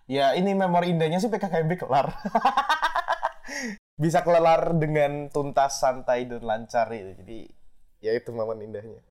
[0.07, 2.15] ya ini memori indahnya sih PKKMB kelar.
[4.03, 7.11] Bisa kelar dengan tuntas, santai dan lancar gitu.
[7.21, 7.39] Jadi
[8.01, 9.03] ya itu momen indahnya.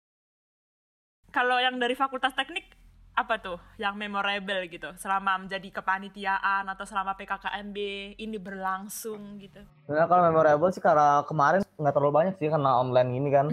[1.29, 2.78] Kalau yang dari Fakultas Teknik
[3.19, 7.77] apa tuh yang memorable gitu selama menjadi kepanitiaan atau selama PKKMB
[8.15, 9.59] ini berlangsung gitu.
[9.83, 13.51] Sebenarnya kalau memorable sih karena kemarin nggak terlalu banyak sih karena online ini kan.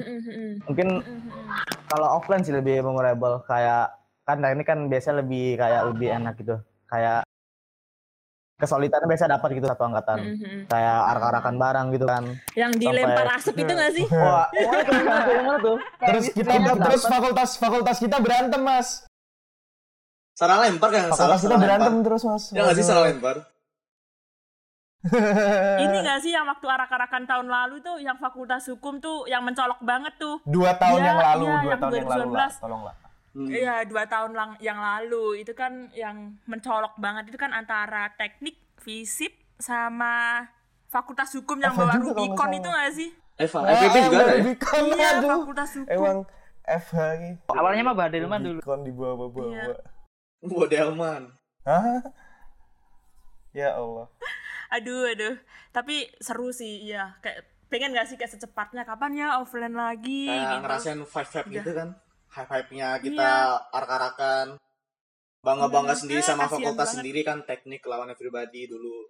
[0.70, 0.88] Mungkin
[1.90, 3.90] kalau offline sih lebih memorable kayak
[4.22, 6.56] kan ini kan biasanya lebih kayak lebih enak gitu.
[6.86, 7.26] Kayak
[8.56, 10.18] kesulitannya biasa dapat gitu satu angkatan.
[10.70, 12.24] Kayak arak-arakan barang gitu kan.
[12.54, 14.06] Yang Sampai- dilempar asap itu gak sih?
[14.16, 14.94] Wah, mana tuh?
[14.94, 15.32] Yang mana tuh?
[15.34, 15.76] Yang mana tuh?
[16.00, 16.52] Terus kita
[16.86, 19.05] terus fakultas fakultas kita berantem, Mas.
[20.36, 21.08] Salah lempar kan?
[21.08, 22.04] Salah, Fakultas kita salah berantem lempar.
[22.06, 22.44] terus, Mas.
[22.50, 23.36] Ya nggak sih salah lempar?
[25.78, 29.78] ini gak sih yang waktu arak-arakan tahun lalu tuh yang Fakultas Hukum tuh yang mencolok
[29.80, 30.42] banget tuh.
[30.44, 32.58] dua tahun Iya, yang lalu, iya, dua yang tahun yang lalu lah, 2019.
[32.58, 32.94] tolonglah.
[33.30, 33.48] Hmm.
[33.48, 38.58] Iya dua tahun lang yang lalu itu kan yang mencolok banget itu kan antara teknik,
[38.76, 40.42] fisip sama
[40.86, 42.58] Fakultas Hukum yang FH bawa Rubicon salah.
[42.58, 43.08] itu gak sih?
[43.36, 44.36] Eva, Ah, FVP juga ada ya?
[44.36, 45.30] Rubicon, Iya, aduh.
[45.38, 45.92] Fakultas Hukum.
[45.92, 46.18] Emang
[46.66, 46.96] FH.
[47.46, 48.58] Awalnya mah Badelman dulu.
[48.58, 49.46] Rubicon dibawa-bawa.
[49.46, 49.64] Iya.
[50.40, 51.32] Bodelman.
[51.62, 52.00] Hah?
[53.54, 54.04] Ya Allah.
[54.68, 55.32] Aduh, aduh.
[55.72, 57.16] Tapi seru sih, iya.
[57.18, 60.56] Kayak pengen gak sih kayak secepatnya kapan ya offline lagi Kayak gitu.
[60.60, 61.56] ngerasain vibe-vibe Udah.
[61.56, 61.88] gitu kan.
[62.28, 63.72] Hype-hype-nya kita Iya.
[63.72, 64.46] arak-arakan.
[65.40, 66.96] Bangga-bangga Hmm, sendiri sama fakultas banget.
[67.00, 69.08] sendiri kan teknik lawan everybody dulu.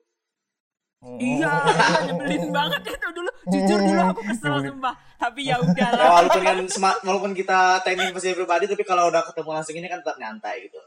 [1.19, 1.51] Iya,
[2.07, 3.31] nyebelin banget itu dulu.
[3.47, 4.95] Jujur dulu aku kesel sumpah.
[5.17, 6.07] Tapi ya Ya, udahlah.
[6.15, 6.57] walaupun kan
[7.03, 10.79] walaupun kita teknik versi everybody tapi kalau udah ketemu langsung ini kan tetap nyantai gitu.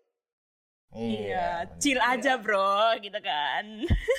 [0.89, 3.65] Iya, chill aja bro, gitu kan.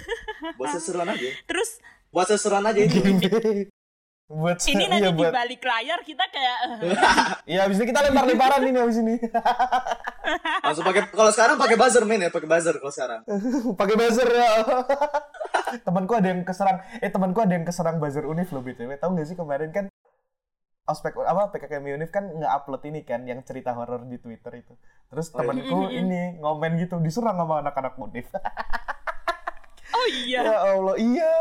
[0.59, 1.28] Buat seseruan aja.
[1.50, 1.83] Terus
[2.14, 2.98] Buat seseruan aja itu.
[4.30, 6.94] buat ini nanti iya, di buat balik layar kita kayak eh,
[7.50, 9.18] Iya, abis ini kita lempar-lemparan ini abis ini.
[10.62, 13.20] Langsung pakai kalau sekarang pakai buzzer main ya, pakai buzzer kalau sekarang.
[13.74, 14.50] Pakai buzzer ya.
[15.83, 19.02] temanku ada yang keserang, eh temanku ada yang keserang buzzer univ loh BTW.
[19.02, 19.90] Tahu gak sih kemarin kan
[20.90, 24.74] ospek apa PKKMB Unif kan nge-upload ini kan yang cerita horor di Twitter itu.
[25.09, 28.29] Terus temanku ini ngomen gitu diserang sama anak-anak Unif.
[29.90, 30.40] Oh iya.
[30.46, 31.35] ya Allah, iya.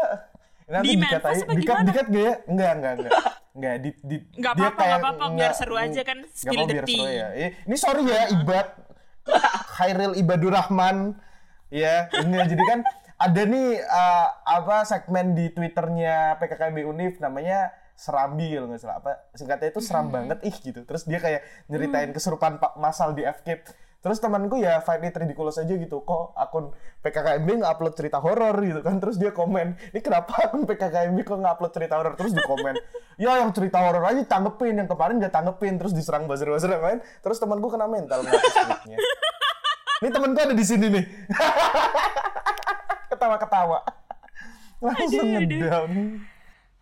[0.70, 2.34] Nanti Di dikatain, dikat, dikat gak ya?
[2.46, 3.12] Enggak, enggak, enggak.
[3.54, 6.50] Enggak, di, di, Nggak dia apa-apa, nggak apa-apa, biar enggak- seru aja kan, nggak spill
[6.58, 7.14] apa-apa, the biar seru tea.
[7.14, 7.28] ya.
[7.70, 8.68] Ini sorry ya, Ibad.
[9.78, 10.98] Khairil Ibadur Rahman.
[11.70, 12.80] Ya, ini jadi kan
[13.20, 19.04] ada nih uh, apa segmen di Twitternya PKKMB Unif namanya Serambi kalau nggak salah.
[19.04, 20.88] Apa singkatnya itu seram banget ih gitu.
[20.88, 23.68] Terus dia kayak nyeritain kesurupan pak masal di FK
[24.00, 26.00] terus temanku ya find it ridiculous aja gitu.
[26.08, 26.72] Kok akun
[27.04, 29.04] PKKMB nggak upload cerita horor gitu kan?
[29.04, 32.16] Terus dia komen ini kenapa akun PKKMB kok nggak upload cerita horor?
[32.16, 32.80] Terus dia komen
[33.24, 35.76] ya yang cerita horor aja tanggepin yang kemarin nggak tanggepin.
[35.76, 37.00] Terus diserang buzzer-buzzer yang lain.
[37.20, 38.96] Terus temanku kena mental tweetnya
[40.00, 41.06] ini temanku ada di sini nih.
[43.12, 43.84] Ketawa-ketawa.
[44.80, 45.92] Langsung ngedown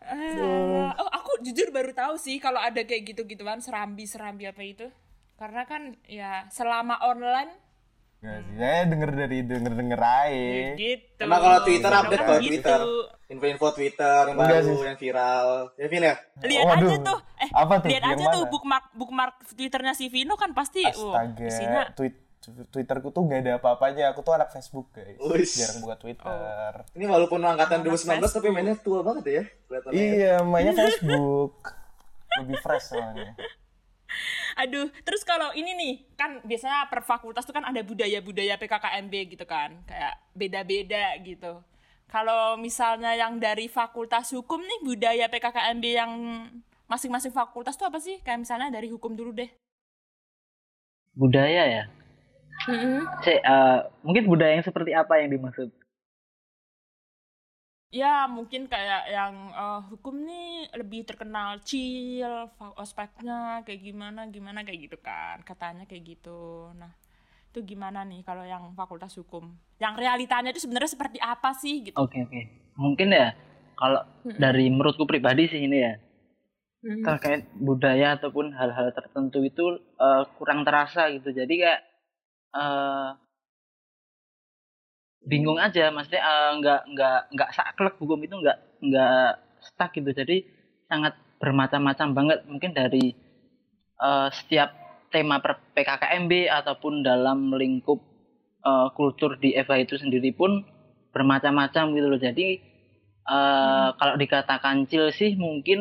[0.07, 4.87] Eh, oh, aku jujur baru tahu sih kalau ada kayak gitu-gituan serambi-serambi apa itu.
[5.37, 7.67] Karena kan ya selama online
[8.17, 10.73] Nggak sih, saya denger dari denger-denger aja.
[10.73, 11.21] gitu.
[11.21, 12.49] Emang kalau Twitter Kan update kalau gitu.
[12.49, 12.79] Twitter.
[13.27, 14.75] Info-info Twitter yang baru, sih.
[14.87, 15.47] yang viral.
[15.77, 16.15] Ya, Vin ya?
[16.41, 17.19] Lihat Waduh, aja tuh.
[17.37, 17.87] Eh, apa tuh?
[17.93, 18.51] lihat aja tuh mana?
[18.51, 22.17] bookmark bookmark Twitternya si Vino kan pasti uh, Astaga, isinya tweet
[22.47, 24.15] Twitterku tuh nggak ada apa-apanya.
[24.15, 25.19] Aku tuh anak Facebook, guys.
[25.19, 25.59] Uish.
[25.59, 26.71] Jarang buka Twitter.
[26.95, 28.53] Ini walaupun angkatan Anak 2019 tapi Facebook.
[28.55, 29.43] mainnya tua banget ya.
[29.67, 29.97] Kelihatannya.
[29.97, 31.53] Iya, mainnya Facebook.
[32.39, 33.35] Lebih fresh soalnya.
[34.57, 39.45] Aduh, terus kalau ini nih, kan biasanya per fakultas tuh kan ada budaya-budaya PKKMB gitu
[39.45, 41.61] kan, kayak beda-beda gitu.
[42.07, 46.11] Kalau misalnya yang dari fakultas hukum nih, budaya PKKMB yang
[46.87, 48.17] masing-masing fakultas tuh apa sih?
[48.23, 49.51] Kayak misalnya dari hukum dulu deh.
[51.17, 51.83] budaya ya
[53.23, 55.69] Cek, eh, mungkin budaya yang seperti apa yang dimaksud
[57.87, 64.91] Ya, mungkin kayak yang eh, hukum nih lebih terkenal chill, ospeknya kayak gimana, gimana kayak
[64.91, 65.39] gitu kan.
[65.47, 66.67] Katanya kayak gitu.
[66.75, 66.91] Nah,
[67.55, 69.55] itu gimana nih kalau yang fakultas hukum?
[69.79, 71.97] Yang realitanya itu sebenarnya seperti apa sih gitu?
[71.97, 72.41] oke oke
[72.77, 73.33] mungkin ya
[73.73, 74.03] kalau
[74.37, 75.93] dari menurutku pribadi sih ini ya
[76.77, 77.01] Hmm.
[77.03, 79.65] terkait budaya ataupun hal-hal tertentu itu
[79.97, 81.81] eh, kurang terasa gitu jadi kayak
[82.53, 83.11] eh,
[85.31, 88.57] bingung aja maksudnya eh, nggak nggak nggak saklek hukum itu nggak
[88.87, 89.29] nggak
[89.67, 90.09] stuck gitu.
[90.19, 90.35] Jadi
[90.89, 92.39] sangat bermacam-macam banget.
[92.51, 93.05] Mungkin dari
[94.07, 94.69] eh, setiap
[95.13, 97.99] tema per PKKMB ataupun dalam lingkup
[98.65, 100.63] eh, kultur di FH itu sendiri pun
[101.15, 102.21] bermacam-macam gitu loh.
[102.21, 102.47] Jadi
[103.35, 105.79] eh, kalau dikatakan chill sih mungkin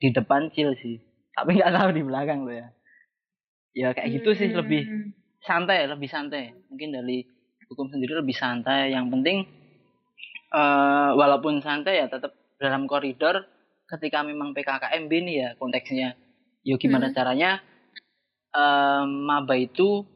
[0.00, 0.96] di depan chill sih.
[1.34, 2.68] Tapi nggak tahu di belakang loh ya
[3.74, 6.54] ya kayak gitu sih lebih santai lebih santai.
[6.70, 7.26] Mungkin dari
[7.68, 8.94] hukum sendiri lebih santai.
[8.94, 9.38] Yang penting
[10.54, 12.32] eh walaupun santai ya tetap
[12.62, 13.42] dalam koridor
[13.90, 16.16] ketika memang PKKMB nih ya konteksnya.
[16.64, 17.60] Yo gimana caranya
[18.54, 20.06] eh, maba itu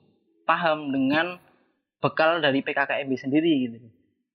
[0.48, 1.36] paham dengan
[2.00, 3.76] bekal dari PKKMB sendiri gitu.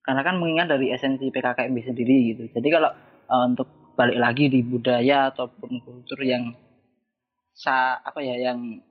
[0.04, 2.44] Karena kan mengingat dari esensi PKKMB sendiri gitu.
[2.54, 2.92] Jadi kalau
[3.32, 6.54] eh, untuk balik lagi di budaya ataupun kultur yang
[7.54, 8.82] sa apa ya yang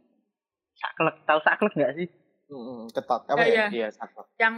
[0.83, 2.09] saklek tahu saklek nggak sih
[2.53, 3.57] Mm, ketat apa Ya, ya?
[3.57, 3.67] ya.
[3.73, 4.25] Iya, sakit.
[4.37, 4.57] Yang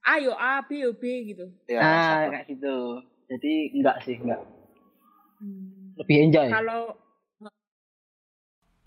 [0.00, 1.44] ayo A, B, O, B gitu.
[1.68, 2.30] Iya, nah sakit.
[2.32, 2.76] kayak gitu
[3.28, 4.40] jadi enggak sih enggak
[6.00, 6.82] lebih enjoy Kalau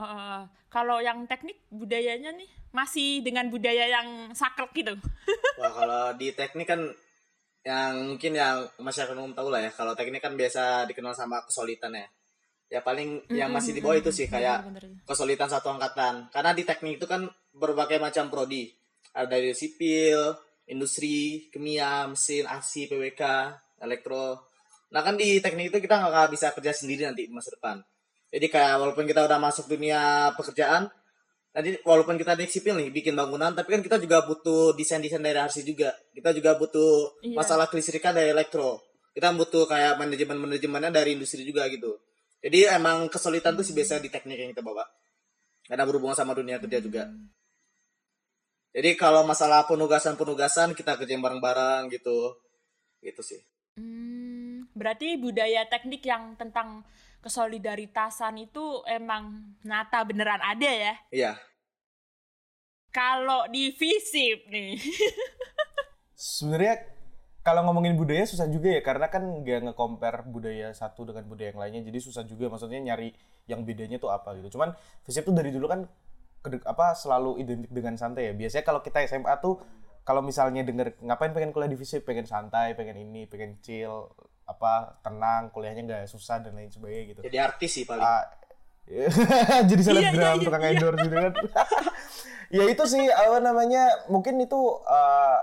[0.01, 0.41] eh,
[0.73, 4.93] kalau yang teknik budayanya nih masih dengan budaya yang saklek gitu.
[5.61, 6.81] Wah, kalau di teknik kan
[7.65, 9.71] yang mungkin yang masyarakat umum tahu lah ya.
[9.73, 12.07] Kalau teknik kan biasa dikenal sama kesulitan ya.
[12.67, 14.67] Ya paling yang masih di bawah itu sih kayak
[15.07, 16.27] kesulitan satu angkatan.
[16.31, 17.23] Karena di teknik itu kan
[17.55, 18.67] berbagai macam prodi.
[19.15, 20.35] Ada dari sipil,
[20.67, 23.23] industri, kimia, mesin, ASI, PWK,
[23.79, 24.51] elektro.
[24.91, 27.79] Nah kan di teknik itu kita nggak bisa kerja sendiri nanti di masa depan.
[28.27, 30.91] Jadi kayak walaupun kita udah masuk dunia pekerjaan,
[31.55, 35.39] nanti walaupun kita di sipil nih bikin bangunan, tapi kan kita juga butuh desain-desain dari
[35.39, 35.95] RC juga.
[36.11, 37.35] Kita juga butuh Iya.
[37.39, 38.83] masalah kelistrikan dari elektro.
[39.15, 41.95] Kita butuh kayak manajemen-manajemennya dari industri juga gitu.
[42.41, 44.85] Jadi emang kesulitan tuh sih biasa di teknik yang kita bawa.
[45.65, 47.09] Karena berhubungan sama dunia kerja juga.
[48.71, 52.37] Jadi kalau masalah penugasan-penugasan kita kerjain bareng-bareng gitu.
[53.01, 53.41] Gitu sih.
[53.77, 56.85] Hmm, berarti budaya teknik yang tentang
[57.21, 60.93] kesolidaritasan itu emang nyata beneran ada ya?
[61.09, 61.33] Iya.
[62.93, 64.77] Kalau di FISIP nih.
[66.17, 66.96] Sebenarnya
[67.47, 71.63] kalau ngomongin budaya susah juga ya karena kan nggak nge-compare budaya satu dengan budaya yang
[71.63, 73.15] lainnya jadi susah juga maksudnya nyari
[73.47, 74.59] yang bedanya tuh apa gitu.
[74.59, 74.75] Cuman
[75.07, 75.87] FISIP tuh dari dulu kan
[76.43, 78.33] kedek, apa selalu identik dengan santai ya.
[78.35, 79.63] Biasanya kalau kita SMA tuh
[80.03, 84.11] kalau misalnya denger ngapain pengen kuliah di FISIP, pengen santai, pengen ini, pengen chill.
[84.47, 87.99] apa tenang kuliahnya nggak susah dan lain sebagainya gitu Jadi artis sih paling.
[87.99, 88.23] Ah,
[89.69, 90.71] jadi selebgram iya, tukang iya.
[90.71, 91.33] endorse gitu kan
[92.55, 94.55] ya itu sih apa namanya mungkin itu
[94.87, 95.39] uh,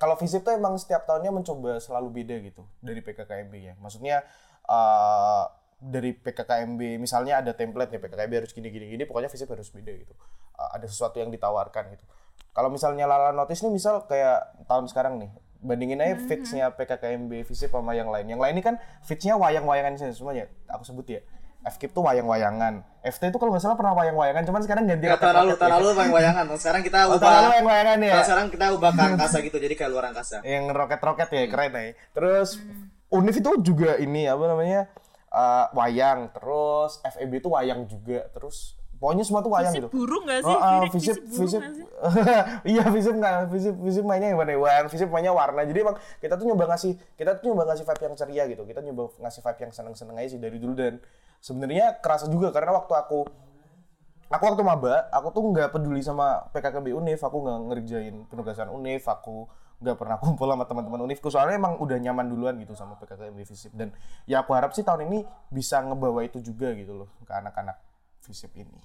[0.00, 3.74] kalau visip tuh emang setiap tahunnya mencoba selalu beda gitu dari PKKMB ya.
[3.76, 4.24] Maksudnya
[4.64, 5.44] uh,
[5.76, 9.92] dari PKKMB misalnya ada template nih PKKMB harus gini gini gini pokoknya visip harus beda
[9.92, 10.16] gitu.
[10.56, 12.04] Uh, ada sesuatu yang ditawarkan gitu.
[12.56, 15.30] Kalau misalnya Lala notice nih misal kayak tahun sekarang nih
[15.60, 18.24] bandingin aja fitsnya PKKMB visip sama yang lain.
[18.24, 18.74] Yang lain ini kan
[19.04, 21.20] fitsnya wayang-wayangan semuanya aku sebut ya
[21.62, 25.34] FKIP tuh wayang-wayangan FT itu kalau nggak salah pernah wayang-wayangan cuman sekarang ganti Ya, tahun
[25.34, 25.76] lalu, tahun ya.
[25.76, 26.44] lalu bang wayangan.
[26.54, 27.20] Sekarang kita Oh, ubah.
[27.20, 30.36] tahun lalu wayang-wayangan ya sekarang kita ubah ke angkasa gitu, jadi kayak luar angkasa.
[30.42, 31.82] yang roket-roket ya keren ya.
[32.10, 32.48] Terus
[33.08, 34.80] Unif itu juga ini apa namanya
[35.28, 39.88] uh, wayang, terus FEB itu wayang juga, terus pokoknya semua tuh wayang Visip gitu.
[39.96, 40.52] burung gak sih?
[40.52, 41.62] Oh, uh, Visip- visip,
[42.68, 44.38] iya visip nggak, visip, visip mainnya yang?
[44.60, 45.64] Wayang, visip mainnya warna.
[45.64, 48.62] Jadi emang kita tuh nyoba ngasih, kita tuh nyoba ngasih vibe yang ceria gitu.
[48.68, 51.00] Kita nyoba ngasih vibe yang seneng-seneng aja sih dari dulu dan
[51.40, 53.24] sebenarnya kerasa juga karena waktu aku
[54.30, 59.08] aku waktu maba aku tuh nggak peduli sama PKKB Unif aku nggak ngerjain penugasan Unif
[59.10, 59.48] aku
[59.80, 63.72] nggak pernah kumpul sama teman-teman Unifku soalnya emang udah nyaman duluan gitu sama PKKB Visip
[63.72, 63.90] dan
[64.28, 67.80] ya aku harap sih tahun ini bisa ngebawa itu juga gitu loh ke anak-anak
[68.24, 68.80] Visip ini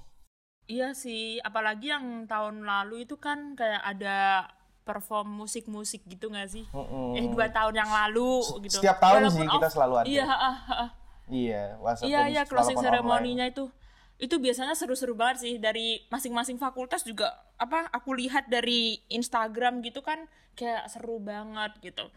[0.66, 4.50] Iya sih, apalagi yang tahun lalu itu kan kayak ada
[4.82, 6.66] perform musik-musik gitu gak sih?
[6.74, 7.14] Mm-mm.
[7.14, 8.82] Eh dua tahun yang lalu gitu.
[8.82, 10.06] setiap tahun Walaupun sih kita off- selalu ada.
[10.10, 10.90] Iya, ah, ah, ah.
[11.30, 11.64] iya
[12.06, 13.70] iya, iya closing walaupun ceremony-nya itu
[14.18, 17.30] itu biasanya seru-seru banget sih dari masing-masing fakultas juga
[17.62, 20.26] apa aku lihat dari Instagram gitu kan
[20.58, 22.10] kayak seru banget gitu.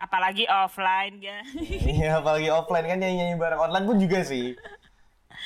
[0.00, 1.44] Apalagi offline ya.
[1.84, 4.56] iya apalagi offline kan nyanyi-nyanyi bareng online pun juga sih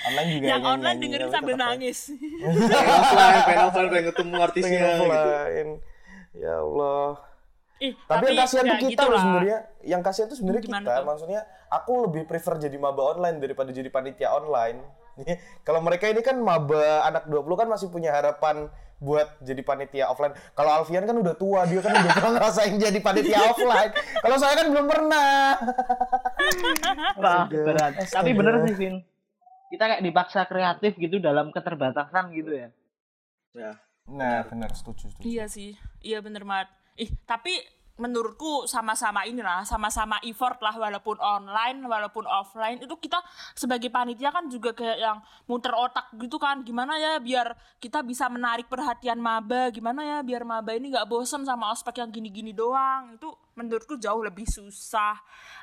[0.05, 1.99] online juga yang online dengerin tapi sambil nangis.
[2.11, 5.03] Pengen offline, pengen offline, pengen ketemu artisnya pengen gitu.
[5.05, 5.71] offline
[6.35, 7.11] ya Allah
[7.83, 9.59] Ih, Tapi, yang kasihan tuh kita gitu loh sebenarnya.
[9.83, 10.79] Yang kasihan tuh sebenarnya kita.
[10.79, 11.05] tuh?
[11.05, 14.79] Maksudnya aku lebih prefer jadi maba online daripada jadi panitia online.
[15.67, 18.71] Kalau mereka ini kan maba anak 20 kan masih punya harapan
[19.03, 20.33] buat jadi panitia offline.
[20.55, 23.91] Kalau Alfian kan udah tua, dia kan udah pernah ngerasain jadi panitia offline.
[24.23, 25.35] Kalau saya kan belum pernah.
[27.19, 27.93] Wah, berat.
[28.01, 28.23] astaga.
[28.23, 28.95] Tapi bener sih, Vin.
[29.75, 32.69] Kita kayak dipaksa kreatif gitu dalam keterbatasan gitu ya.
[33.59, 33.73] Ya.
[34.07, 35.27] Nah, benar setuju, setuju.
[35.27, 36.71] Iya sih, iya bener banget.
[36.95, 37.59] Ih, tapi
[37.95, 42.83] menurutku sama-sama inilah, sama-sama effort lah walaupun online, walaupun offline.
[42.83, 43.23] Itu kita
[43.55, 46.67] sebagai panitia kan juga kayak yang muter otak gitu kan.
[46.67, 51.47] Gimana ya biar kita bisa menarik perhatian maba, gimana ya biar maba ini nggak bosen
[51.47, 53.15] sama ospek yang gini-gini doang.
[53.15, 55.15] Itu menurutku jauh lebih susah.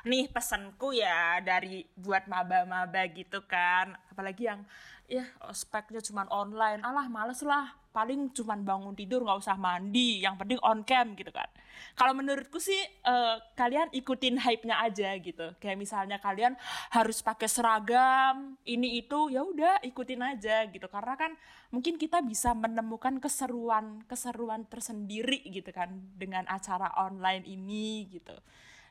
[0.08, 3.92] Nih pesanku ya dari buat maba-maba gitu kan.
[4.08, 4.64] Apalagi yang
[5.08, 6.80] ya ospeknya cuman online.
[6.82, 7.74] Alah males lah.
[7.92, 10.24] Paling cuman bangun tidur nggak usah mandi.
[10.24, 11.48] Yang penting on cam gitu kan.
[11.92, 15.52] Kalau menurutku sih eh, kalian ikutin hype-nya aja gitu.
[15.60, 16.56] Kayak misalnya kalian
[16.92, 20.88] harus pakai seragam ini itu ya udah ikutin aja gitu.
[20.88, 21.36] Karena kan
[21.68, 28.36] mungkin kita bisa menemukan keseruan keseruan tersendiri gitu kan dengan acara online ini gitu.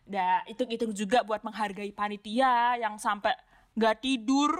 [0.09, 3.37] Nah, hitung-hitung juga buat menghargai panitia yang sampai
[3.77, 4.51] nggak tidur.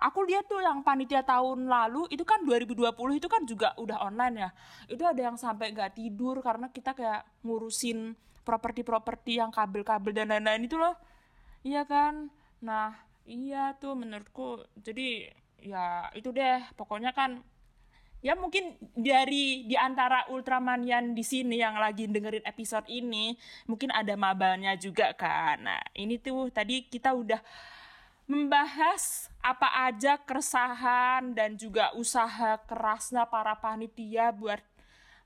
[0.00, 2.88] Aku lihat tuh yang panitia tahun lalu itu kan 2020
[3.20, 4.50] itu kan juga udah online ya.
[4.88, 10.64] Itu ada yang sampai nggak tidur karena kita kayak ngurusin properti-properti yang kabel-kabel dan lain-lain
[10.64, 10.96] itu loh.
[11.60, 12.32] Iya kan?
[12.64, 12.96] Nah,
[13.28, 14.64] iya tuh menurutku.
[14.80, 15.28] Jadi
[15.60, 16.64] ya itu deh.
[16.80, 17.44] Pokoknya kan
[18.20, 23.32] ya mungkin dari di antara ultramanian di sini yang lagi dengerin episode ini
[23.68, 25.60] mungkin ada mabanya juga kan.
[25.60, 27.40] Nah, ini tuh tadi kita udah
[28.30, 34.62] membahas apa aja keresahan dan juga usaha kerasnya para panitia buat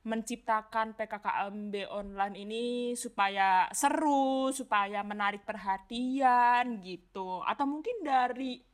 [0.04, 2.64] menciptakan PKKMB online ini
[2.96, 7.44] supaya seru, supaya menarik perhatian gitu.
[7.44, 8.64] Atau mungkin dari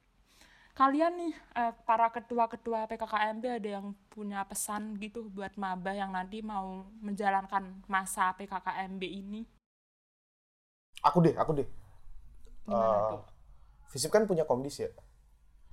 [0.79, 6.39] kalian nih eh, para ketua-ketua PKKMB ada yang punya pesan gitu buat maba yang nanti
[6.39, 9.43] mau menjalankan masa PKKMB ini?
[11.03, 11.69] Aku deh, aku deh.
[12.67, 13.30] Gimana tuh?
[13.91, 14.91] Visip kan punya komdis ya.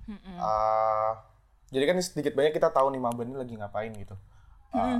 [0.08, 0.36] Mm-mm.
[0.36, 1.12] Eh,
[1.70, 4.16] jadi kan sedikit banyak kita tahu nih Maba ini lagi ngapain gitu.
[4.74, 4.98] Eh,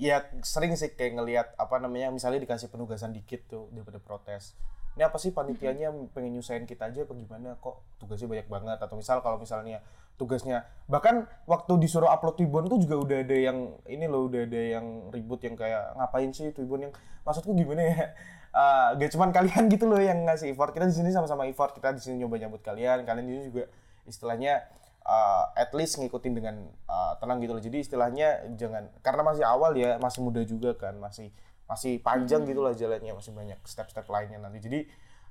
[0.00, 4.56] ya sering sih kayak ngelihat apa namanya misalnya dikasih penugasan dikit tuh daripada protes.
[4.98, 8.98] Ini apa sih panitianya pengen nyusahin kita aja apa gimana kok tugasnya banyak banget atau
[8.98, 9.78] misal kalau misalnya
[10.18, 14.60] tugasnya bahkan waktu disuruh upload Twibbon tuh juga udah ada yang ini loh udah ada
[14.76, 16.92] yang ribut yang kayak ngapain sih Twibbon yang
[17.24, 18.12] maksudku gimana ya
[18.50, 20.74] Eh, gak cuman kalian gitu loh yang ngasih effort.
[20.74, 21.70] Kita di sini sama-sama effort.
[21.74, 23.06] Kita di sini nyoba nyambut kalian.
[23.06, 23.64] Kalian di sini juga
[24.10, 24.66] istilahnya
[25.06, 27.62] uh, at least ngikutin dengan uh, tenang gitu loh.
[27.62, 31.30] Jadi istilahnya jangan karena masih awal ya masih muda juga kan masih
[31.70, 34.58] masih panjang gitu lah jalannya masih banyak step-step lainnya nanti.
[34.58, 34.80] Jadi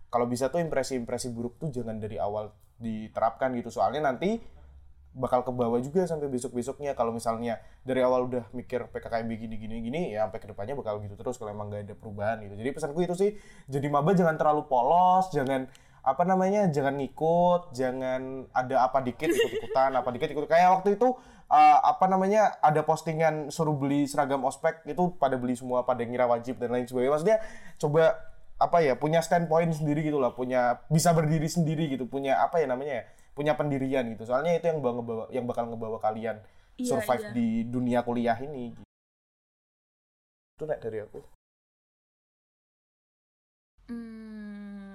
[0.08, 3.68] kalau bisa tuh impresi-impresi buruk tuh jangan dari awal diterapkan gitu.
[3.68, 4.40] Soalnya nanti
[5.14, 6.94] bakal ke bawah juga sampai besok-besoknya.
[6.94, 11.02] Kalau misalnya dari awal udah mikir PKKMB gini gini gini ya sampai ke depannya bakal
[11.02, 12.56] gitu terus kalau emang gak ada perubahan gitu.
[12.58, 13.32] Jadi pesanku itu sih
[13.66, 15.66] jadi maba jangan terlalu polos jangan
[16.00, 20.96] apa namanya jangan ngikut jangan ada apa dikit ikut ikutan apa dikit ikut kayak waktu
[20.96, 21.12] itu
[21.52, 26.26] uh, apa namanya ada postingan suruh beli seragam ospek itu pada beli semua pada ngira
[26.26, 27.14] wajib dan lain sebagainya.
[27.14, 27.38] Maksudnya
[27.78, 28.04] coba
[28.60, 32.68] apa ya punya standpoint sendiri gitu lah punya bisa berdiri sendiri gitu punya apa ya
[32.68, 33.04] namanya ya
[33.40, 36.38] punya pendirian gitu soalnya itu yang bakal ngebawa yang bakal ngebawa kalian
[36.76, 37.32] Iya, survive iya.
[37.32, 38.84] di dunia kuliah ini gitu.
[40.56, 41.20] itu nek dari aku
[43.90, 44.94] Hmm,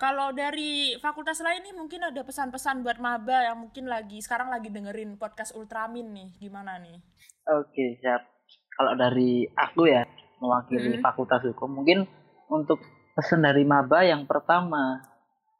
[0.00, 4.72] kalau dari fakultas lain nih mungkin ada pesan-pesan buat maba yang mungkin lagi sekarang lagi
[4.72, 6.96] dengerin podcast Ultramin nih, gimana nih?
[7.44, 8.24] Oke, siap.
[8.72, 10.00] Kalau dari aku ya,
[10.40, 11.04] mewakili Hmm.
[11.04, 12.08] Fakultas Hukum, mungkin
[12.48, 12.80] untuk
[13.12, 15.04] pesan dari maba yang pertama,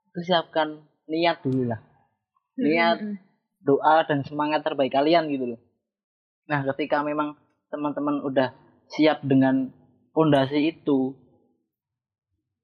[0.08, 1.80] itu siapkan niat dulu lah.
[2.58, 2.98] Niat,
[3.64, 5.60] doa, dan semangat terbaik kalian gitu loh.
[6.48, 7.34] Nah, ketika memang
[7.72, 8.54] teman-teman udah
[8.88, 9.72] siap dengan
[10.12, 11.16] fondasi itu,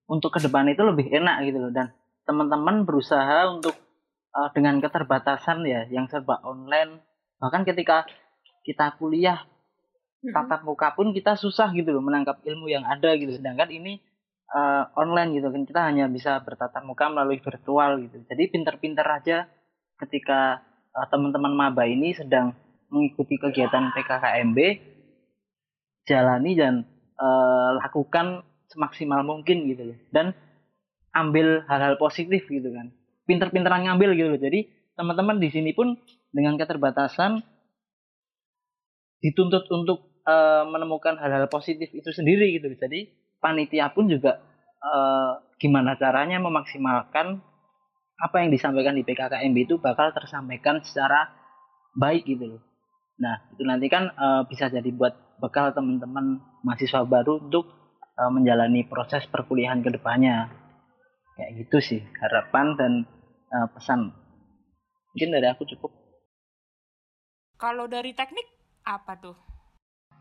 [0.05, 1.73] untuk ke depan itu lebih enak gitu loh.
[1.73, 1.93] Dan
[2.29, 3.77] teman-teman berusaha untuk
[4.35, 7.01] eh, dengan keterbatasan ya, yang serba online,
[7.41, 8.05] bahkan ketika
[8.65, 9.45] kita kuliah
[10.33, 14.01] tatap muka pun kita susah gitu loh menangkap ilmu yang ada gitu sedangkan ini
[14.51, 15.63] eh, online gitu kan.
[15.65, 18.21] Kita hanya bisa bertatap muka melalui virtual gitu.
[18.29, 19.49] Jadi pinter-pinter aja
[20.01, 20.61] ketika
[20.93, 22.53] eh, teman-teman maba ini sedang
[22.93, 24.59] mengikuti kegiatan PKKMB
[26.05, 26.75] jalani dan
[27.17, 29.99] eh, lakukan semaksimal mungkin gitu loh.
[30.13, 30.37] Dan
[31.15, 32.91] ambil hal-hal positif gitu kan.
[33.25, 34.41] Pinter-pinteran ngambil gitu loh.
[34.41, 34.61] Jadi
[34.95, 35.99] teman-teman di sini pun
[36.35, 37.43] dengan keterbatasan
[39.25, 43.09] dituntut untuk eh, menemukan hal-hal positif itu sendiri gitu jadi
[43.45, 44.41] panitia pun juga
[44.81, 47.45] eh, gimana caranya memaksimalkan
[48.17, 51.29] apa yang disampaikan di PKKMB itu bakal tersampaikan secara
[51.93, 52.63] baik gitu loh.
[53.21, 55.13] Nah itu nanti kan eh, bisa jadi buat
[55.45, 57.69] bekal teman-teman mahasiswa baru untuk
[58.17, 60.49] eh, menjalani proses perkuliahan ke depannya.
[61.37, 62.93] Kayak gitu sih harapan dan
[63.53, 64.09] eh, pesan.
[65.15, 65.93] Mungkin dari aku cukup.
[67.61, 68.47] Kalau dari teknik
[68.83, 69.54] apa tuh?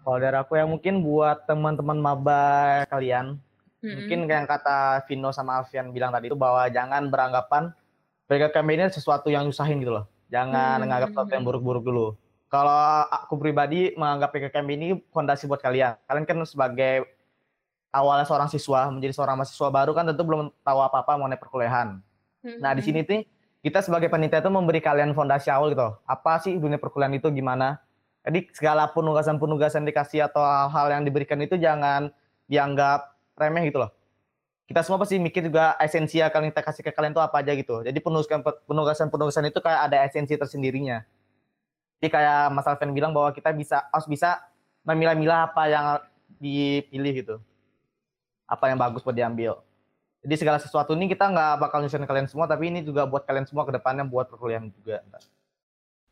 [0.04, 3.40] Kalau dari aku yang mungkin buat teman-teman maba kalian,
[3.80, 4.04] Mm-mm.
[4.04, 4.78] mungkin kayak yang kata
[5.08, 7.72] Vino sama Alfian bilang tadi itu bahwa jangan beranggapan
[8.28, 10.06] PKKMB ini sesuatu yang nyusahin gitu loh.
[10.28, 10.82] Jangan Hmm.
[10.84, 12.08] menganggap sesuatu yang buruk-buruk dulu.
[12.52, 15.98] Kalau aku pribadi menganggap PKKMB ini fondasi buat kalian.
[16.06, 17.08] Kalian kan sebagai
[17.90, 22.02] awalnya seorang siswa menjadi seorang mahasiswa baru kan tentu belum tahu apa-apa mengenai perkuliahan.
[22.60, 23.24] Nah, di sini tuh
[23.64, 25.96] kita sebagai panitia itu memberi kalian fondasi awal gitu.
[26.04, 27.80] Apa sih dunia perkuliahan itu gimana?
[28.24, 32.08] Jadi segala penugasan-penugasan dikasih atau hal-hal yang diberikan itu jangan
[32.48, 33.92] dianggap remeh gitu loh.
[34.64, 37.84] Kita semua pasti mikir juga esensi yang kita kasih ke kalian itu apa aja gitu.
[37.84, 41.04] Jadi penugasan penugasan-penugasan itu kayak ada esensi tersendirinya.
[42.00, 44.40] Jadi kayak Mas Alvin bilang bahwa kita bisa harus bisa
[44.88, 45.86] memilah-milah apa yang
[46.40, 47.36] dipilih gitu.
[48.48, 49.60] Apa yang bagus buat diambil.
[50.24, 53.44] Jadi segala sesuatu ini kita nggak bakal nyusahin kalian semua, tapi ini juga buat kalian
[53.44, 55.04] semua ke depannya buat perkuliahan juga.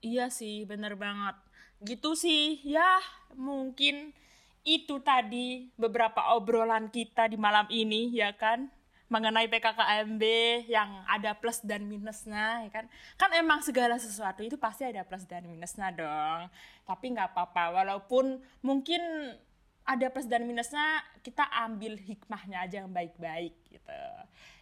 [0.04, 1.40] Iya sih, bener banget.
[1.82, 3.02] Gitu sih, ya
[3.34, 4.14] mungkin
[4.62, 8.70] itu tadi beberapa obrolan kita di malam ini, ya kan?
[9.10, 10.24] Mengenai PKKMB
[10.70, 12.86] yang ada plus dan minusnya, ya kan?
[13.18, 16.48] Kan emang segala sesuatu itu pasti ada plus dan minusnya dong.
[16.86, 19.02] Tapi nggak apa-apa, walaupun mungkin
[19.82, 24.02] ada plus dan minusnya, kita ambil hikmahnya aja yang baik-baik gitu.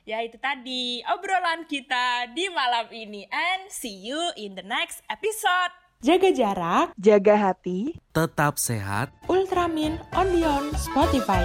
[0.08, 5.79] Ya itu tadi obrolan kita di malam ini and see you in the next episode.
[6.00, 11.44] Jaga jarak, jaga hati, tetap sehat Ultramin on Spotify.